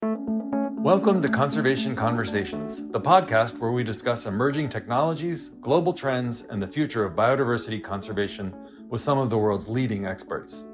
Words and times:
Welcome 0.00 1.20
to 1.22 1.28
Conservation 1.28 1.96
Conversations, 1.96 2.84
the 2.92 3.00
podcast 3.00 3.58
where 3.58 3.72
we 3.72 3.82
discuss 3.82 4.26
emerging 4.26 4.68
technologies, 4.68 5.50
global 5.60 5.92
trends, 5.92 6.44
and 6.48 6.62
the 6.62 6.68
future 6.68 7.04
of 7.04 7.16
biodiversity 7.16 7.82
conservation 7.82 8.54
with 8.88 9.00
some 9.00 9.18
of 9.18 9.28
the 9.28 9.36
world's 9.36 9.68
leading 9.68 10.06
experts. 10.06 10.64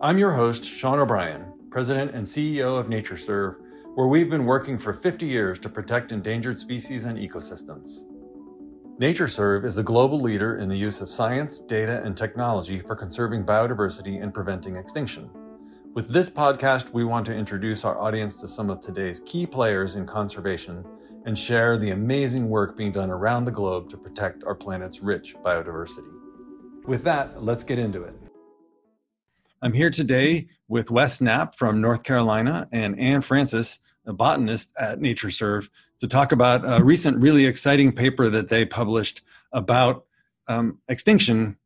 I'm 0.00 0.16
your 0.16 0.32
host, 0.32 0.64
Sean 0.64 0.98
O'Brien, 0.98 1.52
President 1.70 2.14
and 2.14 2.24
CEO 2.26 2.80
of 2.80 2.88
NatureServe, 2.88 3.56
where 3.94 4.06
we've 4.06 4.30
been 4.30 4.46
working 4.46 4.78
for 4.78 4.94
50 4.94 5.26
years 5.26 5.58
to 5.58 5.68
protect 5.68 6.10
endangered 6.10 6.58
species 6.58 7.04
and 7.04 7.18
ecosystems. 7.18 8.06
NatureServe 8.98 9.66
is 9.66 9.76
a 9.76 9.82
global 9.82 10.18
leader 10.18 10.56
in 10.56 10.68
the 10.68 10.76
use 10.76 11.02
of 11.02 11.08
science, 11.10 11.60
data, 11.60 12.02
and 12.02 12.16
technology 12.16 12.80
for 12.80 12.96
conserving 12.96 13.44
biodiversity 13.44 14.22
and 14.22 14.32
preventing 14.34 14.76
extinction. 14.76 15.30
With 15.92 16.06
this 16.06 16.30
podcast, 16.30 16.92
we 16.92 17.02
want 17.02 17.26
to 17.26 17.34
introduce 17.34 17.84
our 17.84 18.00
audience 18.00 18.36
to 18.36 18.46
some 18.46 18.70
of 18.70 18.80
today's 18.80 19.20
key 19.26 19.44
players 19.44 19.96
in 19.96 20.06
conservation 20.06 20.84
and 21.26 21.36
share 21.36 21.76
the 21.76 21.90
amazing 21.90 22.48
work 22.48 22.76
being 22.76 22.92
done 22.92 23.10
around 23.10 23.44
the 23.44 23.50
globe 23.50 23.88
to 23.88 23.96
protect 23.96 24.44
our 24.44 24.54
planet's 24.54 25.00
rich 25.00 25.34
biodiversity. 25.44 26.06
With 26.84 27.02
that, 27.02 27.42
let's 27.42 27.64
get 27.64 27.80
into 27.80 28.04
it. 28.04 28.14
I'm 29.62 29.72
here 29.72 29.90
today 29.90 30.46
with 30.68 30.92
Wes 30.92 31.20
Knapp 31.20 31.56
from 31.56 31.80
North 31.80 32.04
Carolina 32.04 32.68
and 32.70 32.96
Anne 32.96 33.20
Frances, 33.20 33.80
a 34.06 34.12
botanist 34.12 34.72
at 34.78 35.00
NatureServe, 35.00 35.68
to 35.98 36.06
talk 36.06 36.30
about 36.30 36.62
a 36.64 36.84
recent, 36.84 37.20
really 37.20 37.46
exciting 37.46 37.90
paper 37.90 38.28
that 38.28 38.48
they 38.48 38.64
published 38.64 39.22
about 39.50 40.04
um, 40.46 40.78
extinction, 40.88 41.56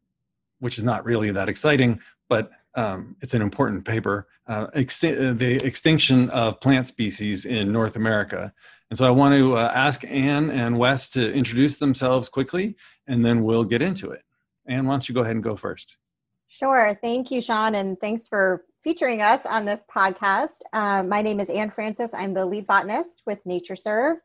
which 0.60 0.79
is 0.79 0.84
not 0.84 1.04
really 1.04 1.30
that 1.30 1.51
exciting, 1.51 2.01
but 2.30 2.51
um, 2.77 3.16
it's 3.20 3.34
an 3.34 3.42
important 3.42 3.84
paper, 3.84 4.27
uh, 4.48 4.66
uh, 4.73 4.73
the 4.74 5.60
extinction 5.65 6.30
of 6.30 6.60
plant 6.60 6.87
species 6.87 7.45
in 7.45 7.73
North 7.73 7.96
America. 7.96 8.52
And 8.91 8.98
so 8.98 9.06
I 9.06 9.10
want 9.10 9.34
to 9.34 9.56
uh, 9.56 9.73
ask 9.74 10.05
Anne 10.10 10.51
and 10.51 10.79
Wes 10.79 11.09
to 11.10 11.32
introduce 11.32 11.79
themselves 11.79 12.29
quickly, 12.29 12.76
and 13.07 13.24
then 13.24 13.43
we'll 13.43 13.65
get 13.65 13.82
into 13.82 14.10
it. 14.10 14.23
Anne, 14.66 14.87
why 14.87 14.95
don't 14.95 15.09
you 15.09 15.15
go 15.15 15.23
ahead 15.23 15.34
and 15.34 15.45
go 15.45 15.57
first? 15.57 15.99
Sure. 16.49 16.96
Thank 17.02 17.30
you, 17.30 17.40
Sean, 17.40 17.74
and 17.74 17.99
thanks 18.01 18.29
for 18.29 18.65
featuring 18.82 19.23
us 19.23 19.40
on 19.46 19.65
this 19.65 19.82
podcast. 19.93 20.60
Um, 20.73 21.09
my 21.09 21.23
name 21.23 21.40
is 21.40 21.51
Anne 21.51 21.71
Frances. 21.71 22.12
I'm 22.15 22.34
the 22.34 22.45
lead 22.45 22.66
botanist 22.66 23.23
with 23.27 23.43
NatureServe. 23.45 24.16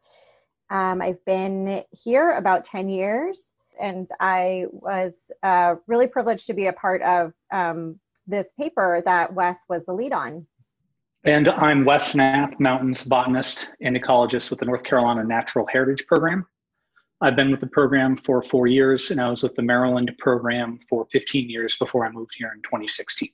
Um, 0.69 1.01
I've 1.01 1.23
been 1.25 1.83
here 1.91 2.33
about 2.33 2.65
10 2.65 2.89
years, 2.89 3.47
and 3.79 4.07
I 4.19 4.65
was 4.71 5.31
uh, 5.41 5.75
really 5.87 6.07
privileged 6.07 6.45
to 6.47 6.53
be 6.53 6.67
a 6.67 6.73
part 6.73 7.01
of 7.01 7.33
um, 7.51 7.99
this 8.29 8.53
paper 8.53 9.01
that 9.05 9.33
Wes 9.33 9.65
was 9.67 9.85
the 9.85 9.93
lead 9.93 10.13
on. 10.13 10.45
And 11.25 11.49
I'm 11.49 11.83
Wes 11.83 12.15
Knapp, 12.15 12.59
mountains 12.59 13.03
botanist 13.03 13.75
and 13.81 13.95
ecologist 13.95 14.49
with 14.49 14.59
the 14.59 14.65
North 14.65 14.83
Carolina 14.83 15.23
Natural 15.23 15.65
Heritage 15.67 16.05
Program. 16.07 16.45
I've 17.21 17.35
been 17.35 17.51
with 17.51 17.59
the 17.59 17.67
program 17.67 18.15
for 18.15 18.41
four 18.41 18.67
years, 18.67 19.11
and 19.11 19.19
I 19.19 19.29
was 19.29 19.43
with 19.43 19.53
the 19.55 19.61
Maryland 19.61 20.09
program 20.19 20.79
for 20.89 21.05
15 21.11 21.49
years 21.49 21.77
before 21.77 22.05
I 22.05 22.11
moved 22.11 22.31
here 22.37 22.51
in 22.55 22.61
2016. 22.61 23.29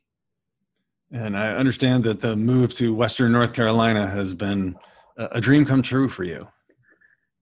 And 1.11 1.37
I 1.37 1.51
understand 1.51 2.03
that 2.05 2.21
the 2.21 2.35
move 2.35 2.73
to 2.75 2.95
Western 2.95 3.31
North 3.31 3.53
Carolina 3.53 4.07
has 4.07 4.33
been 4.33 4.75
a 5.17 5.39
dream 5.39 5.65
come 5.65 5.83
true 5.83 6.09
for 6.09 6.23
you. 6.23 6.47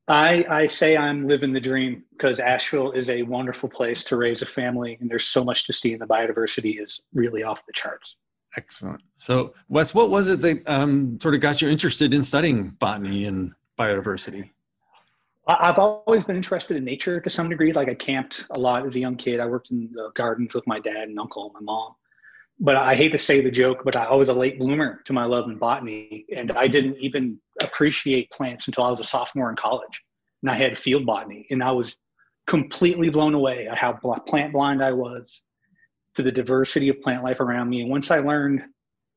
I, 0.07 0.45
I 0.49 0.67
say 0.67 0.97
I'm 0.97 1.27
living 1.27 1.53
the 1.53 1.61
dream 1.61 2.03
because 2.11 2.39
Asheville 2.39 2.91
is 2.91 3.09
a 3.09 3.23
wonderful 3.23 3.69
place 3.69 4.03
to 4.05 4.17
raise 4.17 4.41
a 4.41 4.45
family, 4.45 4.97
and 4.99 5.09
there's 5.09 5.25
so 5.25 5.43
much 5.43 5.65
to 5.67 5.73
see, 5.73 5.93
and 5.93 6.01
the 6.01 6.05
biodiversity 6.05 6.81
is 6.81 7.01
really 7.13 7.43
off 7.43 7.65
the 7.65 7.73
charts. 7.73 8.17
Excellent. 8.57 9.01
So, 9.17 9.53
Wes, 9.69 9.95
what 9.95 10.09
was 10.09 10.27
it 10.29 10.41
that 10.41 10.67
um, 10.67 11.19
sort 11.21 11.33
of 11.35 11.41
got 11.41 11.61
you 11.61 11.69
interested 11.69 12.13
in 12.13 12.23
studying 12.23 12.69
botany 12.71 13.25
and 13.25 13.53
biodiversity? 13.79 14.49
I've 15.47 15.79
always 15.79 16.23
been 16.23 16.37
interested 16.37 16.77
in 16.77 16.85
nature 16.85 17.19
to 17.19 17.29
some 17.29 17.49
degree. 17.49 17.73
Like 17.73 17.89
I 17.89 17.95
camped 17.95 18.45
a 18.51 18.59
lot 18.59 18.85
as 18.85 18.95
a 18.95 18.99
young 18.99 19.17
kid. 19.17 19.39
I 19.39 19.45
worked 19.45 19.71
in 19.71 19.89
the 19.91 20.11
gardens 20.15 20.55
with 20.55 20.65
my 20.67 20.79
dad 20.79 21.09
and 21.09 21.19
uncle 21.19 21.45
and 21.45 21.53
my 21.53 21.59
mom. 21.59 21.95
But 22.63 22.77
I 22.77 22.95
hate 22.95 23.11
to 23.11 23.17
say 23.17 23.41
the 23.41 23.51
joke, 23.51 23.81
but 23.83 23.97
I 23.97 24.15
was 24.15 24.29
a 24.29 24.33
late 24.33 24.57
bloomer 24.57 25.01
to 25.03 25.11
my 25.11 25.25
love 25.25 25.49
in 25.49 25.57
botany. 25.57 26.25
And 26.33 26.49
I 26.53 26.67
didn't 26.67 26.95
even 26.97 27.37
appreciate 27.61 28.31
plants 28.31 28.67
until 28.67 28.85
I 28.85 28.89
was 28.89 29.01
a 29.01 29.03
sophomore 29.03 29.49
in 29.49 29.57
college. 29.57 30.01
And 30.41 30.49
I 30.49 30.55
had 30.55 30.77
field 30.77 31.05
botany. 31.05 31.45
And 31.51 31.61
I 31.61 31.73
was 31.73 31.97
completely 32.47 33.09
blown 33.09 33.33
away 33.33 33.67
at 33.67 33.77
how 33.77 33.99
plant 34.25 34.53
blind 34.53 34.81
I 34.81 34.93
was 34.93 35.43
to 36.15 36.23
the 36.23 36.31
diversity 36.31 36.87
of 36.87 37.01
plant 37.01 37.21
life 37.21 37.41
around 37.41 37.69
me. 37.69 37.81
And 37.81 37.89
once 37.89 38.11
I 38.11 38.19
learned 38.19 38.61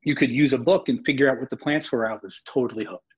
you 0.03 0.17
could 0.17 0.35
use 0.35 0.53
a 0.53 0.59
book 0.59 0.89
and 0.89 1.05
figure 1.07 1.31
out 1.31 1.39
what 1.39 1.51
the 1.51 1.57
plants 1.57 1.93
were, 1.93 2.11
I 2.11 2.19
was 2.21 2.43
totally 2.53 2.85
hooked. 2.85 3.15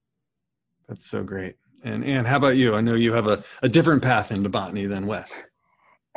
That's 0.88 1.08
so 1.08 1.22
great. 1.22 1.56
And 1.84 2.04
Anne, 2.04 2.26
how 2.26 2.36
about 2.36 2.56
you? 2.56 2.74
I 2.74 2.82
know 2.82 2.94
you 2.94 3.14
have 3.14 3.28
a, 3.28 3.42
a 3.62 3.68
different 3.68 4.02
path 4.02 4.30
into 4.30 4.50
botany 4.50 4.84
than 4.84 5.06
Wes. 5.06 5.46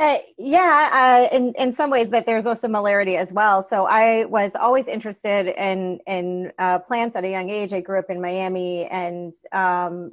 Uh, 0.02 0.18
yeah, 0.40 1.28
uh, 1.32 1.36
in 1.36 1.54
in 1.60 1.72
some 1.72 1.92
ways, 1.92 2.10
but 2.10 2.26
there's 2.26 2.48
a 2.48 2.56
similarity 2.56 3.18
as 3.18 3.32
well. 3.32 3.62
So 3.62 3.86
I 3.86 4.26
was 4.26 4.54
always 4.56 4.88
interested 4.88 5.46
in 5.46 6.00
in 6.08 6.52
uh, 6.58 6.80
plants 6.80 7.16
at 7.16 7.24
a 7.24 7.30
young 7.30 7.52
age. 7.52 7.72
I 7.72 7.82
grew 7.82 8.00
up 8.00 8.10
in 8.10 8.20
Miami, 8.20 8.86
and 8.86 9.32
um, 9.52 10.12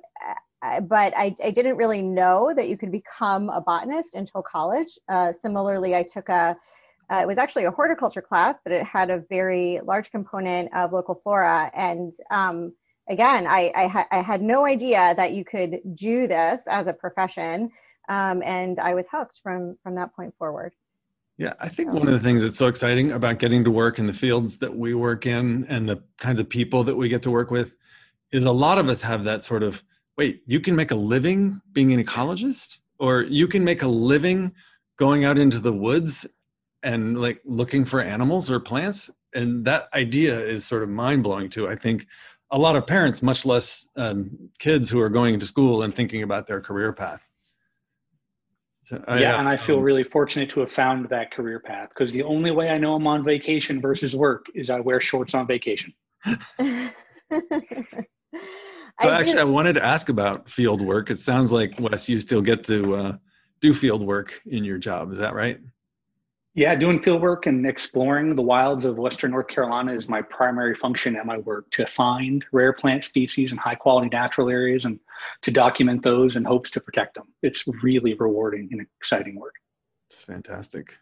I, 0.61 0.81
but 0.81 1.17
I, 1.17 1.35
I, 1.43 1.51
didn't 1.51 1.77
really 1.77 2.03
know 2.03 2.53
that 2.55 2.69
you 2.69 2.77
could 2.77 2.93
become 2.93 3.49
a 3.49 3.63
botanist 3.63 4.15
until 4.15 4.43
college. 4.43 4.99
Uh, 5.09 5.33
similarly, 5.33 5.97
I 5.97 6.03
took 6.03 6.29
a 6.29 6.55
uh, 7.11 7.21
it 7.23 7.27
was 7.27 7.39
actually 7.39 7.65
a 7.65 7.71
horticulture 7.71 8.21
class, 8.21 8.59
but 8.63 8.75
it 8.75 8.85
had 8.85 9.09
a 9.09 9.21
very 9.31 9.81
large 9.87 10.11
component 10.11 10.71
of 10.75 10.93
local 10.93 11.15
flora 11.15 11.71
and 11.75 12.13
um, 12.31 12.75
again, 13.09 13.47
I, 13.47 13.73
I, 13.75 13.87
ha- 13.87 14.09
I, 14.11 14.21
had 14.21 14.43
no 14.43 14.67
idea 14.67 15.15
that 15.17 15.33
you 15.33 15.43
could 15.43 15.81
do 15.95 16.27
this 16.27 16.61
as 16.67 16.87
a 16.87 16.93
profession. 16.93 17.71
Um, 18.09 18.43
and 18.45 18.79
I 18.79 18.95
was 18.95 19.09
hooked 19.11 19.41
from, 19.43 19.77
from 19.83 19.95
that 19.97 20.15
point 20.15 20.35
forward. 20.39 20.73
Yeah, 21.37 21.53
I 21.61 21.69
think 21.69 21.93
one 21.93 22.09
of 22.09 22.13
the 22.13 22.21
things 22.21 22.43
that's 22.43 22.59
so 22.59 22.67
exciting 22.67 23.13
about 23.13 23.39
getting 23.39 23.63
to 23.65 23.71
work 23.71 24.01
in 24.01 24.09
the 24.09 24.13
fields 24.13 24.57
that 24.59 24.77
we 24.77 24.95
work 24.95 25.25
in 25.25 25.67
and 25.69 25.89
the 25.89 26.03
kind 26.17 26.41
of 26.41 26.49
people 26.49 26.83
that 26.85 26.97
we 26.97 27.09
get 27.09 27.23
to 27.23 27.31
work 27.31 27.53
with 27.53 27.75
is 28.33 28.45
a 28.45 28.53
lot 28.53 28.79
of 28.79 28.89
us 28.89 29.03
have 29.03 29.25
that 29.25 29.45
sort 29.45 29.63
of 29.63 29.83
wait, 30.17 30.43
you 30.47 30.59
can 30.59 30.75
make 30.75 30.91
a 30.91 30.97
living 30.97 31.63
being 31.73 31.93
an 31.95 32.03
ecologist, 32.03 32.81
or 32.99 33.23
you 33.23 33.47
can 33.47 33.63
make 33.63 33.83
a 33.83 33.89
living 33.89 34.53
going 34.97 35.25
out 35.25 35.39
into 35.39 35.61
the 35.61 35.73
woods 35.73 36.27
and 36.83 37.21
like 37.21 37.41
looking 37.45 37.85
for 37.85 38.01
animals 38.01 38.51
or 38.51 38.59
plants. 38.59 39.11
And 39.33 39.65
that 39.65 39.89
idea 39.95 40.39
is 40.41 40.67
sort 40.67 40.83
of 40.83 40.89
mind 40.89 41.23
blowing 41.23 41.49
too. 41.49 41.69
I 41.69 41.77
think 41.77 42.07
a 42.51 42.59
lot 42.59 42.75
of 42.75 42.87
parents, 42.87 43.23
much 43.23 43.47
less 43.47 43.87
um, 43.97 44.51
kids 44.59 44.91
who 44.91 45.01
are 45.01 45.09
going 45.09 45.39
to 45.39 45.47
school 45.47 45.83
and 45.83 45.95
thinking 45.95 46.25
about 46.25 46.49
their 46.49 46.61
career 46.61 46.93
path. 46.93 47.28
So, 48.89 49.05
uh, 49.07 49.19
yeah, 49.21 49.39
and 49.39 49.47
I 49.47 49.59
feel 49.59 49.77
um, 49.77 49.83
really 49.83 50.03
fortunate 50.03 50.49
to 50.49 50.61
have 50.61 50.73
found 50.73 51.11
that 51.11 51.31
career 51.31 51.61
path 51.61 51.91
because 51.91 52.11
the 52.11 52.23
only 52.23 52.51
way 52.51 52.71
I 52.71 52.79
know 52.79 52.95
I'm 52.95 53.07
on 53.07 53.23
vacation 53.23 53.83
versus 53.83 54.17
work 54.17 54.47
is 54.55 54.71
I 54.71 54.81
wear 54.81 54.99
shorts 54.99 55.35
on 55.35 55.47
vacation. 55.47 55.93
so 56.25 56.33
I 56.59 56.91
actually, 59.03 59.41
I 59.41 59.45
wanted 59.45 59.75
to 59.75 59.85
ask 59.85 60.09
about 60.09 60.49
field 60.49 60.81
work. 60.81 61.11
It 61.11 61.19
sounds 61.19 61.53
like 61.53 61.79
Wes, 61.79 62.09
you 62.09 62.19
still 62.19 62.41
get 62.41 62.65
to 62.65 62.95
uh, 62.95 63.13
do 63.61 63.75
field 63.75 64.03
work 64.03 64.41
in 64.47 64.65
your 64.65 64.79
job. 64.79 65.13
Is 65.13 65.19
that 65.19 65.35
right? 65.35 65.61
Yeah, 66.55 66.75
doing 66.75 67.01
field 67.01 67.23
work 67.23 67.47
and 67.47 67.67
exploring 67.67 68.35
the 68.35 68.43
wilds 68.43 68.85
of 68.85 68.99
Western 68.99 69.31
North 69.31 69.47
Carolina 69.47 69.93
is 69.93 70.09
my 70.09 70.23
primary 70.23 70.75
function 70.75 71.15
at 71.15 71.25
my 71.25 71.39
work 71.39 71.71
to 71.73 71.87
find 71.87 72.45
rare 72.53 72.73
plant 72.73 73.05
species 73.05 73.53
and 73.53 73.61
high 73.61 73.77
quality 73.77 74.09
natural 74.09 74.49
areas 74.49 74.85
and 74.85 74.99
to 75.43 75.51
document 75.51 76.03
those 76.03 76.37
in 76.37 76.45
hopes 76.45 76.71
to 76.73 76.81
protect 76.81 77.15
them. 77.15 77.29
It's 77.43 77.65
really 77.83 78.15
rewarding 78.15 78.69
and 78.73 78.81
exciting 78.99 79.39
work. 79.39 79.55
It's 80.11 80.25
fantastic. 80.25 80.99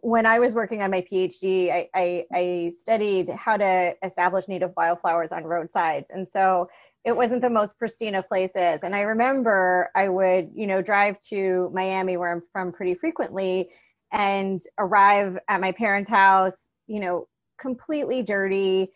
When 0.00 0.26
I 0.26 0.40
was 0.40 0.54
working 0.54 0.82
on 0.82 0.90
my 0.90 1.02
PhD, 1.02 1.70
I, 1.70 1.88
I, 1.94 2.24
I 2.34 2.70
studied 2.76 3.28
how 3.28 3.56
to 3.58 3.94
establish 4.02 4.48
native 4.48 4.72
wildflowers 4.76 5.30
on 5.30 5.44
roadsides. 5.44 6.10
And 6.10 6.28
so 6.28 6.68
it 7.04 7.16
wasn't 7.16 7.42
the 7.42 7.50
most 7.50 7.78
pristine 7.78 8.16
of 8.16 8.28
places. 8.28 8.80
And 8.82 8.96
I 8.96 9.02
remember 9.02 9.90
I 9.94 10.08
would, 10.08 10.50
you 10.54 10.66
know, 10.66 10.82
drive 10.82 11.20
to 11.28 11.70
Miami, 11.72 12.16
where 12.16 12.32
I'm 12.32 12.42
from 12.52 12.72
pretty 12.72 12.94
frequently, 12.94 13.70
and 14.12 14.60
arrive 14.78 15.38
at 15.48 15.60
my 15.60 15.72
parents' 15.72 16.08
house, 16.08 16.68
you 16.86 17.00
know, 17.00 17.28
completely 17.58 18.22
dirty, 18.22 18.90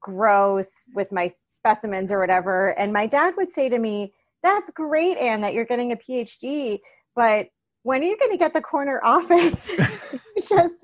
gross 0.00 0.70
with 0.94 1.12
my 1.12 1.30
specimens 1.46 2.10
or 2.10 2.18
whatever. 2.18 2.78
And 2.78 2.92
my 2.92 3.06
dad 3.06 3.34
would 3.36 3.50
say 3.50 3.68
to 3.68 3.78
me, 3.78 4.12
That's 4.42 4.70
great, 4.70 5.16
Anne, 5.18 5.40
that 5.40 5.54
you're 5.54 5.64
getting 5.64 5.92
a 5.92 5.96
PhD, 5.96 6.78
but 7.14 7.48
when 7.82 8.02
are 8.02 8.06
you 8.06 8.18
going 8.18 8.32
to 8.32 8.36
get 8.36 8.52
the 8.52 8.60
corner 8.60 9.00
office? 9.04 9.70
Just, 10.48 10.74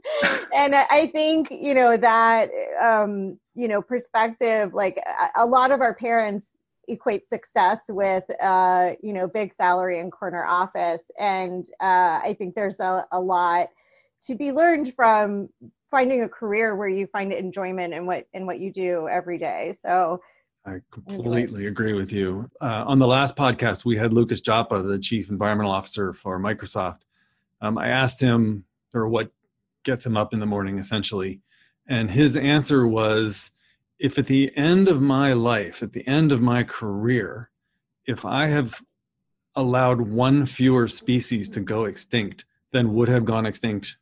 and 0.54 0.74
I 0.74 1.10
think, 1.12 1.50
you 1.50 1.74
know, 1.74 1.96
that, 1.96 2.50
um, 2.82 3.38
you 3.54 3.68
know, 3.68 3.82
perspective, 3.82 4.74
like 4.74 5.00
a 5.36 5.46
lot 5.46 5.70
of 5.70 5.80
our 5.80 5.94
parents 5.94 6.50
equate 6.88 7.28
success 7.28 7.80
with 7.88 8.24
uh, 8.42 8.92
you 9.02 9.12
know 9.12 9.26
big 9.26 9.52
salary 9.52 10.00
and 10.00 10.12
corner 10.12 10.44
office 10.44 11.02
and 11.18 11.66
uh, 11.80 12.20
i 12.22 12.34
think 12.38 12.54
there's 12.54 12.80
a, 12.80 13.06
a 13.12 13.20
lot 13.20 13.68
to 14.26 14.34
be 14.34 14.52
learned 14.52 14.94
from 14.94 15.48
finding 15.90 16.22
a 16.22 16.28
career 16.28 16.74
where 16.74 16.88
you 16.88 17.06
find 17.06 17.32
enjoyment 17.32 17.92
in 17.94 18.06
what 18.06 18.26
in 18.32 18.46
what 18.46 18.58
you 18.60 18.72
do 18.72 19.08
every 19.08 19.38
day 19.38 19.72
so 19.76 20.20
I 20.66 20.80
completely 20.90 21.66
agree 21.66 21.92
with 21.92 22.10
you. 22.10 22.50
Uh, 22.58 22.84
on 22.86 22.98
the 22.98 23.06
last 23.06 23.36
podcast, 23.36 23.84
we 23.84 23.98
had 23.98 24.14
Lucas 24.14 24.40
Joppa, 24.40 24.80
the 24.80 24.98
chief 24.98 25.28
environmental 25.28 25.70
officer 25.70 26.14
for 26.14 26.38
Microsoft. 26.40 27.00
Um, 27.60 27.76
I 27.76 27.88
asked 27.88 28.20
him, 28.20 28.64
or 28.94 29.06
what 29.06 29.30
gets 29.82 30.06
him 30.06 30.16
up 30.16 30.32
in 30.32 30.40
the 30.40 30.46
morning, 30.46 30.78
essentially, 30.78 31.42
and 31.86 32.10
his 32.10 32.36
answer 32.38 32.86
was, 32.86 33.50
if 34.04 34.18
at 34.18 34.26
the 34.26 34.54
end 34.54 34.86
of 34.86 35.00
my 35.00 35.32
life, 35.32 35.82
at 35.82 35.94
the 35.94 36.06
end 36.06 36.30
of 36.30 36.42
my 36.42 36.62
career, 36.62 37.48
if 38.06 38.22
I 38.26 38.48
have 38.48 38.82
allowed 39.56 40.02
one 40.02 40.44
fewer 40.44 40.88
species 40.88 41.48
to 41.48 41.60
go 41.60 41.86
extinct 41.86 42.44
than 42.70 42.92
would 42.92 43.08
have 43.08 43.24
gone 43.24 43.46
extinct 43.46 43.96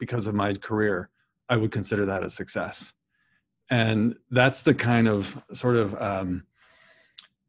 because 0.00 0.26
of 0.26 0.34
my 0.34 0.54
career, 0.54 1.08
I 1.48 1.56
would 1.56 1.70
consider 1.70 2.04
that 2.04 2.24
a 2.24 2.30
success. 2.30 2.94
And 3.70 4.16
that's 4.28 4.62
the 4.62 4.74
kind 4.74 5.06
of 5.06 5.44
sort 5.52 5.76
of 5.76 5.94
um, 6.02 6.46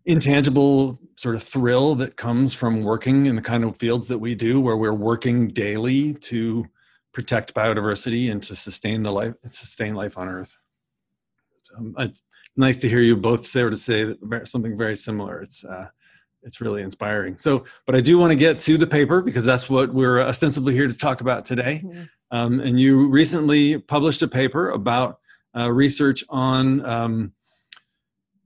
intangible 0.06 1.00
sort 1.16 1.34
of 1.34 1.42
thrill 1.42 1.96
that 1.96 2.18
comes 2.18 2.54
from 2.54 2.84
working 2.84 3.26
in 3.26 3.36
the 3.36 3.42
kind 3.42 3.64
of 3.64 3.78
fields 3.78 4.10
that 4.10 4.20
we 4.20 4.36
do, 4.36 4.62
where 4.62 4.78
we're 4.78 4.94
working 4.94 5.48
daily 5.48 6.14
to 6.14 6.68
protect 7.14 7.56
biodiversity 7.56 8.32
and 8.32 8.44
to 8.44 8.56
sustain 8.56 9.02
the 9.02 9.12
life, 9.12 9.34
sustain 9.46 9.96
life 9.96 10.20
on 10.20 10.28
Earth. 10.28 10.60
Um, 11.78 11.96
it's 12.00 12.22
nice 12.56 12.78
to 12.78 12.90
hear 12.90 13.00
you 13.00 13.16
both 13.16 13.46
say 13.46 13.62
or 13.62 13.70
to 13.70 13.78
say 13.78 14.16
something 14.46 14.78
very 14.78 14.96
similar. 14.96 15.42
It's 15.42 15.64
uh, 15.66 15.88
it's 16.44 16.62
really 16.62 16.84
inspiring. 16.84 17.38
So, 17.38 17.66
but 17.86 17.96
I 17.96 18.02
do 18.02 18.20
want 18.20 18.32
to 18.32 18.36
get 18.36 18.60
to 18.60 18.78
the 18.78 18.88
paper 18.88 19.22
because 19.22 19.46
that's 19.46 19.70
what 19.70 19.94
we're 19.94 20.22
ostensibly 20.22 20.74
here 20.74 20.88
to 20.88 20.94
talk 20.94 21.22
about 21.22 21.44
today. 21.44 21.82
Mm-hmm. 21.84 22.04
Um, 22.32 22.60
and 22.60 22.80
you 22.80 23.10
recently 23.10 23.80
published 23.80 24.22
a 24.22 24.28
paper 24.28 24.70
about 24.70 25.20
uh, 25.58 25.72
research 25.72 26.24
on, 26.30 26.86
um, 26.86 27.34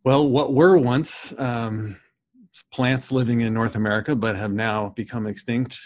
well, 0.05 0.29
what 0.29 0.53
were 0.53 0.77
once 0.77 1.37
um, 1.39 1.97
plants 2.71 3.11
living 3.11 3.41
in 3.41 3.53
North 3.53 3.75
America 3.75 4.15
but 4.15 4.35
have 4.35 4.53
now 4.53 4.89
become 4.95 5.27
extinct. 5.27 5.79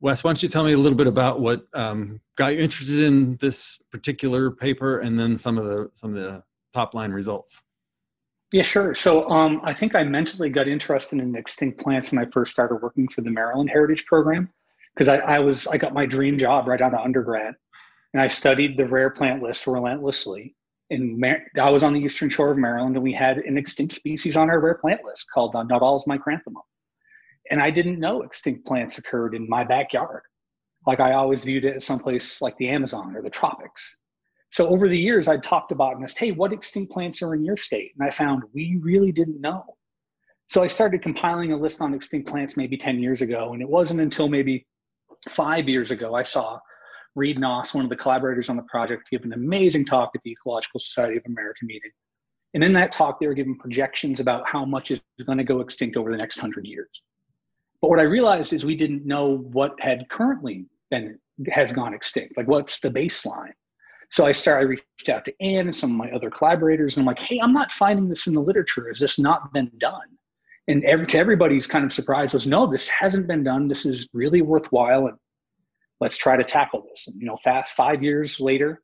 Wes, 0.00 0.24
why 0.24 0.30
don't 0.30 0.42
you 0.42 0.48
tell 0.48 0.64
me 0.64 0.72
a 0.72 0.78
little 0.78 0.96
bit 0.96 1.06
about 1.06 1.40
what 1.40 1.66
um, 1.74 2.20
got 2.36 2.54
you 2.54 2.60
interested 2.60 3.00
in 3.00 3.36
this 3.36 3.80
particular 3.90 4.50
paper, 4.50 5.00
and 5.00 5.18
then 5.18 5.36
some 5.36 5.58
of 5.58 5.66
the 5.66 5.90
some 5.92 6.16
of 6.16 6.22
the 6.22 6.42
top 6.72 6.94
line 6.94 7.12
results. 7.12 7.62
Yeah, 8.52 8.62
sure. 8.62 8.94
So 8.94 9.28
um, 9.30 9.60
I 9.62 9.72
think 9.72 9.94
I 9.94 10.02
mentally 10.02 10.48
got 10.48 10.66
interested 10.66 11.20
in 11.20 11.36
extinct 11.36 11.78
plants 11.78 12.10
when 12.10 12.24
I 12.24 12.28
first 12.30 12.50
started 12.50 12.76
working 12.76 13.06
for 13.08 13.20
the 13.20 13.30
Maryland 13.30 13.70
Heritage 13.70 14.06
Program 14.06 14.50
because 14.94 15.08
I, 15.08 15.18
I, 15.18 15.38
was 15.38 15.68
I 15.68 15.76
got 15.76 15.94
my 15.94 16.04
dream 16.04 16.36
job 16.36 16.66
right 16.66 16.80
out 16.80 16.92
of 16.92 17.00
undergrad, 17.00 17.54
and 18.12 18.20
I 18.20 18.26
studied 18.26 18.76
the 18.76 18.86
rare 18.86 19.10
plant 19.10 19.42
list 19.42 19.66
relentlessly. 19.66 20.56
And 20.92 21.24
I 21.60 21.70
was 21.70 21.84
on 21.84 21.92
the 21.92 22.00
eastern 22.00 22.28
shore 22.30 22.50
of 22.50 22.58
Maryland, 22.58 22.96
and 22.96 23.04
we 23.04 23.12
had 23.12 23.38
an 23.38 23.56
extinct 23.56 23.94
species 23.94 24.36
on 24.36 24.50
our 24.50 24.58
rare 24.58 24.74
plant 24.74 25.04
list 25.04 25.26
called 25.32 25.54
uh, 25.54 25.62
Nuttall's 25.62 26.06
micranthemum. 26.06 26.62
And 27.50 27.60
I 27.60 27.70
didn't 27.70 27.98
know 27.98 28.22
extinct 28.22 28.66
plants 28.66 28.98
occurred 28.98 29.34
in 29.34 29.48
my 29.48 29.64
backyard. 29.64 30.22
Like 30.86 31.00
I 31.00 31.12
always 31.12 31.44
viewed 31.44 31.64
it 31.64 31.76
as 31.76 31.84
someplace 31.84 32.40
like 32.40 32.56
the 32.56 32.68
Amazon 32.68 33.14
or 33.14 33.22
the 33.22 33.30
tropics. 33.30 33.96
So 34.50 34.68
over 34.68 34.88
the 34.88 34.98
years, 34.98 35.28
I'd 35.28 35.42
talked 35.42 35.72
and 35.72 36.04
asked, 36.04 36.18
hey, 36.18 36.32
what 36.32 36.52
extinct 36.52 36.92
plants 36.92 37.22
are 37.22 37.34
in 37.34 37.44
your 37.44 37.56
state? 37.56 37.92
And 37.98 38.06
I 38.06 38.10
found 38.10 38.42
we 38.52 38.78
really 38.82 39.12
didn't 39.12 39.40
know. 39.40 39.64
So 40.48 40.62
I 40.62 40.66
started 40.66 41.02
compiling 41.02 41.52
a 41.52 41.56
list 41.56 41.80
on 41.80 41.94
extinct 41.94 42.28
plants 42.28 42.56
maybe 42.56 42.76
10 42.76 42.98
years 42.98 43.22
ago. 43.22 43.52
And 43.52 43.62
it 43.62 43.68
wasn't 43.68 44.00
until 44.00 44.28
maybe 44.28 44.66
five 45.28 45.68
years 45.68 45.92
ago 45.92 46.14
I 46.14 46.22
saw 46.22 46.58
Reed 47.14 47.38
Noss, 47.38 47.74
one 47.74 47.84
of 47.84 47.90
the 47.90 47.96
collaborators 47.96 48.48
on 48.48 48.56
the 48.56 48.62
project, 48.64 49.08
give 49.10 49.22
an 49.22 49.32
amazing 49.32 49.84
talk 49.84 50.10
at 50.14 50.22
the 50.24 50.32
Ecological 50.32 50.80
Society 50.80 51.16
of 51.16 51.24
America 51.26 51.60
meeting. 51.62 51.90
And 52.54 52.64
in 52.64 52.72
that 52.72 52.90
talk, 52.90 53.20
they 53.20 53.26
were 53.26 53.34
giving 53.34 53.56
projections 53.58 54.18
about 54.18 54.48
how 54.48 54.64
much 54.64 54.90
is 54.90 55.00
going 55.24 55.38
to 55.38 55.44
go 55.44 55.60
extinct 55.60 55.96
over 55.96 56.10
the 56.10 56.18
next 56.18 56.38
hundred 56.40 56.66
years. 56.66 57.02
But 57.80 57.88
what 57.88 58.00
I 58.00 58.04
realized 58.04 58.52
is 58.52 58.64
we 58.64 58.76
didn't 58.76 59.06
know 59.06 59.38
what 59.52 59.74
had 59.80 60.08
currently 60.08 60.66
been 60.90 61.18
has 61.50 61.72
gone 61.72 61.94
extinct. 61.94 62.36
Like 62.36 62.48
what's 62.48 62.80
the 62.80 62.90
baseline? 62.90 63.52
So 64.10 64.26
I 64.26 64.32
started, 64.32 64.66
I 64.66 64.68
reached 64.70 65.08
out 65.08 65.24
to 65.24 65.34
Anne 65.40 65.66
and 65.66 65.76
some 65.76 65.92
of 65.92 65.96
my 65.96 66.10
other 66.10 66.30
collaborators, 66.30 66.96
and 66.96 67.02
I'm 67.02 67.06
like, 67.06 67.20
hey, 67.20 67.38
I'm 67.40 67.52
not 67.52 67.72
finding 67.72 68.08
this 68.08 68.26
in 68.26 68.34
the 68.34 68.40
literature. 68.40 68.88
Has 68.88 68.98
this 68.98 69.18
not 69.18 69.52
been 69.52 69.70
done? 69.78 70.18
And 70.66 70.84
every, 70.84 71.06
to 71.06 71.18
everybody's 71.18 71.66
kind 71.66 71.84
of 71.84 71.92
surprise 71.92 72.34
was, 72.34 72.46
no, 72.46 72.66
this 72.66 72.88
hasn't 72.88 73.28
been 73.28 73.44
done. 73.44 73.68
This 73.68 73.86
is 73.86 74.08
really 74.12 74.42
worthwhile, 74.42 75.06
and 75.06 75.16
let's 76.00 76.16
try 76.16 76.36
to 76.36 76.44
tackle 76.44 76.84
this. 76.88 77.06
And 77.06 77.20
you 77.20 77.26
know, 77.26 77.38
fast, 77.42 77.72
five 77.72 78.02
years 78.02 78.40
later, 78.40 78.82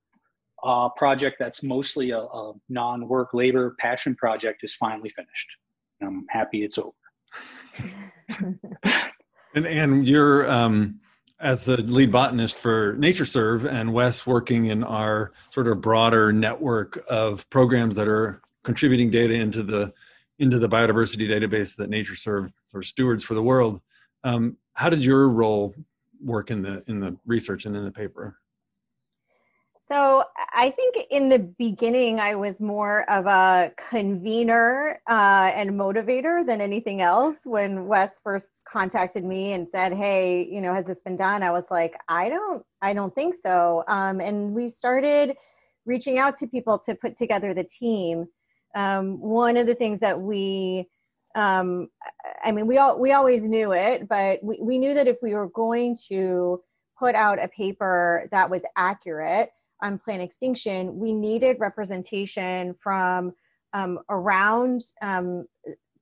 a 0.65 0.89
project 0.97 1.37
that's 1.41 1.63
mostly 1.63 2.11
a, 2.11 2.21
a 2.21 2.53
non-work 2.69 3.35
labor 3.35 3.75
passion 3.79 4.15
project 4.15 4.63
is 4.63 4.75
finally 4.75 5.11
finished. 5.11 5.49
I'm 6.03 6.25
happy 6.31 6.65
it's 6.65 6.79
over. 6.79 6.93
And 9.55 9.67
and 9.67 10.09
you're 10.09 10.51
um, 10.51 11.01
as 11.41 11.67
the 11.67 11.77
lead 11.79 12.11
botanist 12.11 12.59
for 12.59 12.97
NatureServe 12.97 13.71
and 13.71 13.93
Wes 13.93 14.27
working 14.27 14.67
in 14.67 14.83
our 14.83 15.33
sort 15.51 15.69
of 15.69 15.81
broader 15.81 16.33
network 16.33 17.05
of 17.09 17.49
programs 17.51 17.95
that 17.97 18.09
are 18.09 18.41
contributing 18.65 19.11
data 19.11 19.35
into 19.35 19.63
the 19.63 19.93
into 20.39 20.59
the 20.59 20.69
biodiversity 20.69 21.29
database 21.29 21.77
that 21.77 21.91
NatureServe 21.91 22.53
or 22.73 22.83
stewards 22.83 23.25
for 23.25 23.35
the 23.35 23.43
world. 23.43 23.81
Um, 24.25 24.57
how 24.75 24.91
did 24.91 25.05
your 25.05 25.29
role 25.29 25.75
work 26.23 26.51
in 26.51 26.63
the 26.63 26.83
in 26.87 27.01
the 27.01 27.17
research 27.27 27.67
and 27.67 27.77
in 27.77 27.85
the 27.85 27.91
paper? 27.91 28.39
So 29.87 30.25
I 30.53 30.71
think 30.71 30.97
in 31.11 31.29
the 31.29 31.39
beginning, 31.39 32.19
I 32.19 32.35
was 32.35 32.61
more 32.61 33.09
of 33.09 33.27
a 33.27 33.71
convener 33.77 35.01
uh, 35.09 35.53
and 35.55 35.71
motivator 35.71 36.45
than 36.45 36.61
anything 36.61 37.03
else. 37.03 37.43
When 37.45 37.87
Wes 37.87 38.19
first 38.19 38.49
contacted 38.67 39.25
me 39.25 39.53
and 39.53 39.71
said, 39.71 39.93
"Hey, 39.93 40.45
you 40.51 40.61
know, 40.61 40.75
has 40.75 40.87
this 40.87 41.03
been 41.03 41.15
done?" 41.15 41.45
I 41.45 41.53
was 41.53 41.67
like, 41.71 41.95
"I 42.09 42.29
don't, 42.29 42.65
I 42.83 42.95
don't 42.95 43.15
think 43.15 43.37
so." 43.37 43.85
Um, 43.87 44.21
and 44.21 44.55
we 44.55 44.67
started 44.69 45.37
reaching 45.85 46.19
out 46.19 46.35
to 46.39 46.49
people 46.49 46.79
to 46.81 46.97
put 46.97 47.15
together 47.15 47.55
the 47.55 47.63
team. 47.63 48.27
Um, 48.75 49.21
one 49.21 49.57
of 49.57 49.69
the 49.69 49.77
things 49.77 50.01
that 50.01 50.21
we 50.21 50.89
um, 51.37 51.91
I 52.43 52.51
mean, 52.51 52.67
we 52.67 52.79
all 52.79 52.99
we 52.99 53.13
always 53.13 53.45
knew 53.45 53.73
it, 53.73 54.09
but 54.09 54.43
we, 54.43 54.59
we 54.61 54.79
knew 54.79 54.95
that 54.95 55.07
if 55.07 55.19
we 55.23 55.35
were 55.35 55.49
going 55.49 55.97
to 56.09 56.61
put 56.99 57.15
out 57.15 57.41
a 57.41 57.47
paper 57.47 58.27
that 58.33 58.51
was 58.51 58.65
accurate 58.77 59.51
on 59.83 59.99
plant 59.99 60.23
extinction, 60.23 60.99
we 60.99 61.13
needed 61.13 61.57
representation 61.61 62.75
from 62.81 63.33
um, 63.73 63.99
around 64.09 64.83
um, 65.03 65.47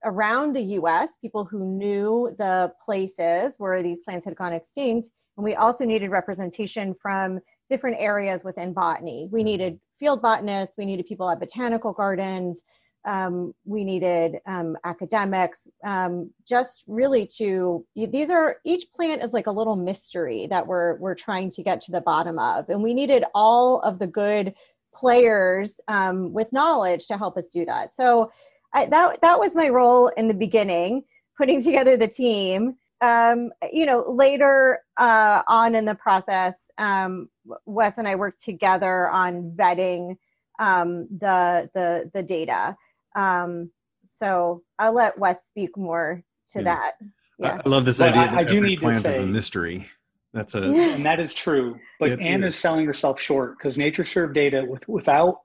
around 0.04 0.54
the 0.54 0.60
U.S. 0.60 1.12
People 1.20 1.44
who 1.44 1.64
knew 1.64 2.34
the 2.38 2.72
places 2.84 3.56
where 3.58 3.82
these 3.82 4.02
plants 4.02 4.24
had 4.24 4.36
gone 4.36 4.52
extinct, 4.52 5.10
and 5.36 5.44
we 5.44 5.54
also 5.54 5.84
needed 5.84 6.10
representation 6.10 6.94
from 7.00 7.40
different 7.68 7.96
areas 7.98 8.44
within 8.44 8.72
botany. 8.72 9.28
We 9.32 9.40
mm-hmm. 9.40 9.46
needed 9.46 9.80
field 9.98 10.22
botanists, 10.22 10.76
we 10.76 10.84
needed 10.84 11.06
people 11.06 11.30
at 11.30 11.40
botanical 11.40 11.92
gardens, 11.92 12.62
um, 13.04 13.54
we 13.64 13.84
needed 13.84 14.38
um, 14.46 14.76
academics 14.84 15.66
um, 15.84 16.30
just 16.46 16.84
really 16.86 17.26
to 17.26 17.84
these 17.94 18.30
are 18.30 18.56
each 18.64 18.86
plant 18.94 19.22
is 19.22 19.32
like 19.32 19.46
a 19.46 19.52
little 19.52 19.76
mystery 19.76 20.46
that 20.46 20.66
we're 20.66 20.96
we're 20.96 21.14
trying 21.14 21.50
to 21.50 21.62
get 21.62 21.80
to 21.82 21.92
the 21.92 22.00
bottom 22.00 22.38
of. 22.38 22.68
And 22.68 22.82
we 22.82 22.94
needed 22.94 23.24
all 23.34 23.80
of 23.80 23.98
the 23.98 24.06
good 24.06 24.54
players 24.94 25.80
um, 25.88 26.32
with 26.32 26.52
knowledge 26.52 27.06
to 27.08 27.18
help 27.18 27.36
us 27.36 27.48
do 27.48 27.64
that. 27.66 27.92
So 27.92 28.32
I, 28.72 28.86
that 28.86 29.20
that 29.20 29.38
was 29.38 29.54
my 29.54 29.68
role 29.68 30.08
in 30.08 30.28
the 30.28 30.34
beginning 30.34 31.04
putting 31.36 31.60
together 31.60 31.96
the 31.96 32.08
team. 32.08 32.76
Um, 33.00 33.50
you 33.70 33.84
know 33.84 34.10
later 34.10 34.80
uh, 34.96 35.42
on 35.46 35.74
in 35.74 35.84
the 35.84 35.94
process 35.94 36.70
um, 36.78 37.28
wes 37.66 37.98
and 37.98 38.08
i 38.08 38.14
worked 38.14 38.42
together 38.42 39.10
on 39.10 39.52
vetting 39.56 40.16
the 40.58 41.68
the 41.74 42.10
the 42.14 42.22
data 42.22 42.76
um, 43.14 43.70
so 44.04 44.62
I'll 44.78 44.94
let 44.94 45.18
Wes 45.18 45.38
speak 45.46 45.76
more 45.76 46.22
to 46.52 46.58
yeah. 46.58 46.64
that. 46.64 46.92
Yeah. 47.38 47.60
I 47.64 47.68
love 47.68 47.84
this 47.84 48.00
idea 48.00 48.22
I, 48.22 48.26
that 48.26 48.34
I 48.34 48.44
do 48.44 48.60
need 48.60 48.80
plant 48.80 49.04
to 49.04 49.10
say, 49.10 49.14
is 49.16 49.20
a 49.20 49.26
mystery. 49.26 49.86
That's 50.32 50.54
a 50.54 50.62
and 50.62 51.04
that 51.06 51.20
is 51.20 51.34
true. 51.34 51.78
But 52.00 52.10
it, 52.10 52.20
Anne 52.20 52.44
is 52.44 52.56
selling 52.56 52.86
herself 52.86 53.20
short 53.20 53.58
because 53.58 53.78
nature 53.78 54.02
NatureServe 54.02 54.34
data 54.34 54.64
with, 54.68 54.86
without 54.88 55.40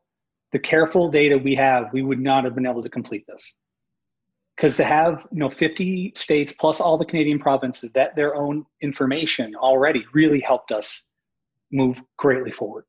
the 0.51 0.59
careful 0.59 1.09
data 1.09 1.37
we 1.37 1.55
have, 1.55 1.85
we 1.93 2.01
would 2.01 2.19
not 2.19 2.43
have 2.43 2.55
been 2.55 2.65
able 2.65 2.83
to 2.83 2.89
complete 2.89 3.25
this. 3.27 3.55
Because 4.55 4.77
to 4.77 4.83
have 4.83 5.27
you 5.31 5.39
know 5.39 5.49
50 5.49 6.13
states 6.15 6.53
plus 6.53 6.81
all 6.81 6.97
the 6.97 7.05
Canadian 7.05 7.39
provinces 7.39 7.91
that 7.93 8.15
their 8.15 8.35
own 8.35 8.65
information 8.81 9.55
already 9.55 10.05
really 10.13 10.39
helped 10.41 10.71
us 10.71 11.07
move 11.71 12.01
greatly 12.17 12.51
forward. 12.51 12.85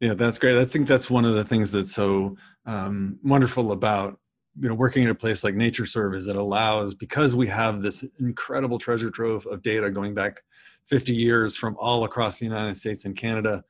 Yeah, 0.00 0.14
that's 0.14 0.38
great. 0.38 0.56
I 0.56 0.64
think 0.64 0.88
that's 0.88 1.10
one 1.10 1.24
of 1.26 1.34
the 1.34 1.44
things 1.44 1.72
that's 1.72 1.92
so 1.92 2.36
um, 2.66 3.18
wonderful 3.22 3.72
about 3.72 4.18
you 4.58 4.68
know 4.68 4.74
working 4.74 5.04
at 5.04 5.10
a 5.10 5.14
place 5.14 5.44
like 5.44 5.54
NatureServe 5.54 6.16
is 6.16 6.26
it 6.26 6.36
allows 6.36 6.94
because 6.94 7.36
we 7.36 7.46
have 7.48 7.82
this 7.82 8.04
incredible 8.18 8.78
treasure 8.78 9.10
trove 9.10 9.46
of 9.46 9.62
data 9.62 9.90
going 9.90 10.14
back 10.14 10.40
50 10.86 11.14
years 11.14 11.56
from 11.56 11.76
all 11.78 12.04
across 12.04 12.38
the 12.38 12.46
United 12.46 12.76
States 12.76 13.04
and 13.04 13.16
Canada 13.16 13.62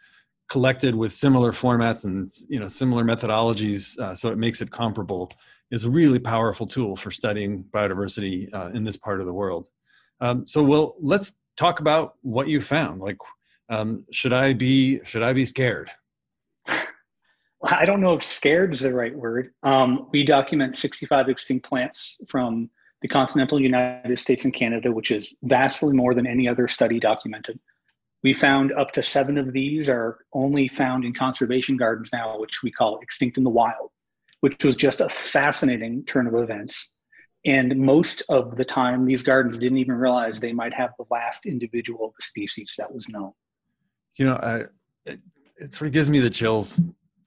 collected 0.48 0.94
with 0.94 1.12
similar 1.12 1.52
formats 1.52 2.04
and 2.04 2.28
you 2.48 2.60
know 2.60 2.68
similar 2.68 3.04
methodologies, 3.04 3.98
uh, 3.98 4.14
so 4.14 4.30
it 4.30 4.38
makes 4.38 4.60
it 4.60 4.70
comparable, 4.70 5.30
is 5.70 5.84
a 5.84 5.90
really 5.90 6.18
powerful 6.18 6.66
tool 6.66 6.96
for 6.96 7.10
studying 7.10 7.64
biodiversity 7.72 8.52
uh, 8.54 8.70
in 8.74 8.84
this 8.84 8.96
part 8.96 9.20
of 9.20 9.26
the 9.26 9.32
world. 9.32 9.66
Um, 10.20 10.46
so, 10.46 10.62
well, 10.62 10.96
let's 11.00 11.32
talk 11.56 11.80
about 11.80 12.14
what 12.22 12.48
you 12.48 12.60
found. 12.60 13.00
Like, 13.00 13.16
um, 13.68 14.04
should 14.10 14.32
I 14.32 14.52
be 14.52 15.00
should 15.04 15.22
I 15.22 15.32
be 15.32 15.46
scared? 15.46 15.90
I 17.62 17.84
don't 17.84 18.00
know 18.00 18.14
if 18.14 18.24
scared 18.24 18.72
is 18.72 18.80
the 18.80 18.94
right 18.94 19.14
word. 19.14 19.52
Um, 19.62 20.08
we 20.12 20.24
document 20.24 20.76
65 20.76 21.28
extinct 21.28 21.68
plants 21.68 22.16
from 22.28 22.70
the 23.02 23.08
continental 23.08 23.60
United 23.60 24.18
States 24.18 24.44
and 24.44 24.54
Canada, 24.54 24.90
which 24.92 25.10
is 25.10 25.34
vastly 25.42 25.94
more 25.94 26.14
than 26.14 26.26
any 26.26 26.48
other 26.48 26.68
study 26.68 26.98
documented. 26.98 27.58
We 28.22 28.34
found 28.34 28.72
up 28.72 28.92
to 28.92 29.02
seven 29.02 29.38
of 29.38 29.52
these 29.52 29.88
are 29.88 30.18
only 30.32 30.68
found 30.68 31.04
in 31.04 31.14
conservation 31.14 31.76
gardens 31.76 32.10
now, 32.12 32.38
which 32.38 32.62
we 32.62 32.70
call 32.70 32.98
extinct 33.00 33.38
in 33.38 33.44
the 33.44 33.50
wild, 33.50 33.90
which 34.40 34.62
was 34.64 34.76
just 34.76 35.00
a 35.00 35.08
fascinating 35.08 36.04
turn 36.04 36.26
of 36.26 36.34
events. 36.34 36.94
And 37.46 37.78
most 37.78 38.22
of 38.28 38.56
the 38.56 38.64
time, 38.64 39.06
these 39.06 39.22
gardens 39.22 39.56
didn't 39.58 39.78
even 39.78 39.94
realize 39.94 40.40
they 40.40 40.52
might 40.52 40.74
have 40.74 40.90
the 40.98 41.06
last 41.10 41.46
individual 41.46 42.06
of 42.06 42.12
the 42.18 42.24
species 42.24 42.74
that 42.76 42.92
was 42.92 43.08
known. 43.08 43.32
You 44.16 44.26
know, 44.26 44.36
I, 44.36 44.56
it, 45.10 45.22
it 45.56 45.72
sort 45.72 45.86
of 45.86 45.92
gives 45.92 46.10
me 46.10 46.20
the 46.20 46.28
chills 46.28 46.78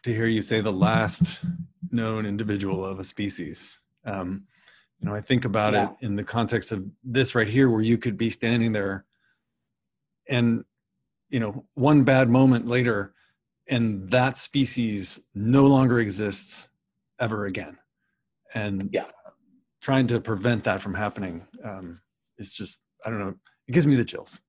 to 0.03 0.13
hear 0.13 0.27
you 0.27 0.41
say 0.41 0.61
the 0.61 0.71
last 0.71 1.43
known 1.91 2.25
individual 2.25 2.85
of 2.85 2.99
a 2.99 3.03
species. 3.03 3.81
Um, 4.05 4.45
you 4.99 5.07
know, 5.09 5.15
I 5.15 5.21
think 5.21 5.45
about 5.45 5.73
yeah. 5.73 5.89
it 5.89 6.05
in 6.05 6.15
the 6.15 6.23
context 6.23 6.71
of 6.71 6.85
this 7.03 7.35
right 7.35 7.47
here, 7.47 7.69
where 7.69 7.81
you 7.81 7.97
could 7.97 8.17
be 8.17 8.29
standing 8.29 8.73
there 8.73 9.05
and, 10.29 10.63
you 11.29 11.39
know, 11.39 11.65
one 11.73 12.03
bad 12.03 12.29
moment 12.29 12.67
later, 12.67 13.13
and 13.67 14.09
that 14.09 14.37
species 14.37 15.21
no 15.33 15.65
longer 15.65 15.99
exists 15.99 16.69
ever 17.19 17.45
again. 17.45 17.77
And 18.53 18.89
yeah. 18.91 19.05
trying 19.81 20.07
to 20.07 20.19
prevent 20.19 20.63
that 20.65 20.81
from 20.81 20.93
happening 20.93 21.47
um, 21.63 21.99
is 22.37 22.53
just, 22.53 22.81
I 23.05 23.09
don't 23.09 23.19
know, 23.19 23.35
it 23.67 23.71
gives 23.71 23.87
me 23.87 23.95
the 23.95 24.05
chills. 24.05 24.41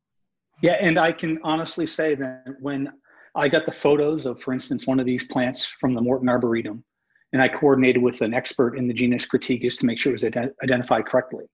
Yeah. 0.63 0.77
And 0.81 0.99
I 0.99 1.13
can 1.13 1.41
honestly 1.43 1.87
say 1.87 2.15
that 2.17 2.57
when 2.61 2.93
I 3.35 3.49
got 3.49 3.67
the 3.67 3.73
photos 3.73 4.27
of, 4.27 4.41
for 4.41 4.53
instance, 4.53 4.87
one 4.87 5.01
of 5.01 5.07
these 5.07 5.27
plants 5.27 5.65
from 5.65 5.95
the 5.95 6.01
Morton 6.01 6.29
Arboretum, 6.29 6.85
and 7.33 7.43
I 7.43 7.49
coordinated 7.49 8.01
with 8.03 8.21
an 8.21 8.33
expert 8.33 8.79
in 8.79 8.87
the 8.87 8.95
genus 8.95 9.27
Crataegus 9.27 9.79
to 9.81 9.87
make 9.87 9.99
sure 9.99 10.11
it 10.11 10.15
was 10.15 10.23
ident- 10.23 10.55
identified 10.63 11.07
correctly. 11.07 11.45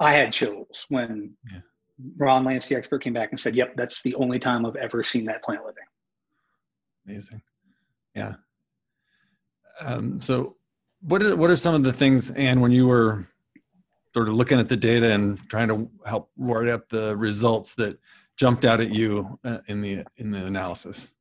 I 0.00 0.12
had 0.12 0.32
chills 0.32 0.86
when 0.88 1.34
yeah. 1.52 1.60
Ron 2.16 2.44
Lance, 2.44 2.66
the 2.66 2.74
expert, 2.74 3.02
came 3.02 3.12
back 3.12 3.30
and 3.30 3.38
said, 3.38 3.54
"Yep, 3.54 3.76
that's 3.76 4.02
the 4.02 4.14
only 4.16 4.40
time 4.40 4.66
I've 4.66 4.74
ever 4.76 5.04
seen 5.04 5.24
that 5.26 5.42
plant 5.44 5.64
living." 5.64 5.84
Amazing, 7.06 7.42
yeah. 8.16 8.34
Um, 9.80 10.20
so, 10.20 10.56
what 11.00 11.22
are 11.22 11.36
what 11.36 11.48
are 11.48 11.56
some 11.56 11.76
of 11.76 11.84
the 11.84 11.92
things, 11.92 12.32
Anne, 12.32 12.60
when 12.60 12.72
you 12.72 12.88
were 12.88 13.28
sort 14.14 14.28
of 14.28 14.34
looking 14.34 14.58
at 14.58 14.68
the 14.68 14.76
data 14.76 15.10
and 15.10 15.38
trying 15.48 15.68
to 15.68 15.88
help 16.06 16.30
write 16.36 16.68
up 16.68 16.88
the 16.88 17.16
results 17.16 17.74
that 17.74 17.98
jumped 18.36 18.64
out 18.64 18.80
at 18.80 18.90
you 18.90 19.38
uh, 19.44 19.58
in 19.66 19.80
the 19.80 20.04
in 20.16 20.30
the 20.30 20.44
analysis? 20.44 21.14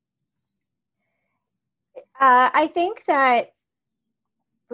Uh, 2.20 2.50
I 2.53 2.67
think 2.67 3.05
that 3.05 3.53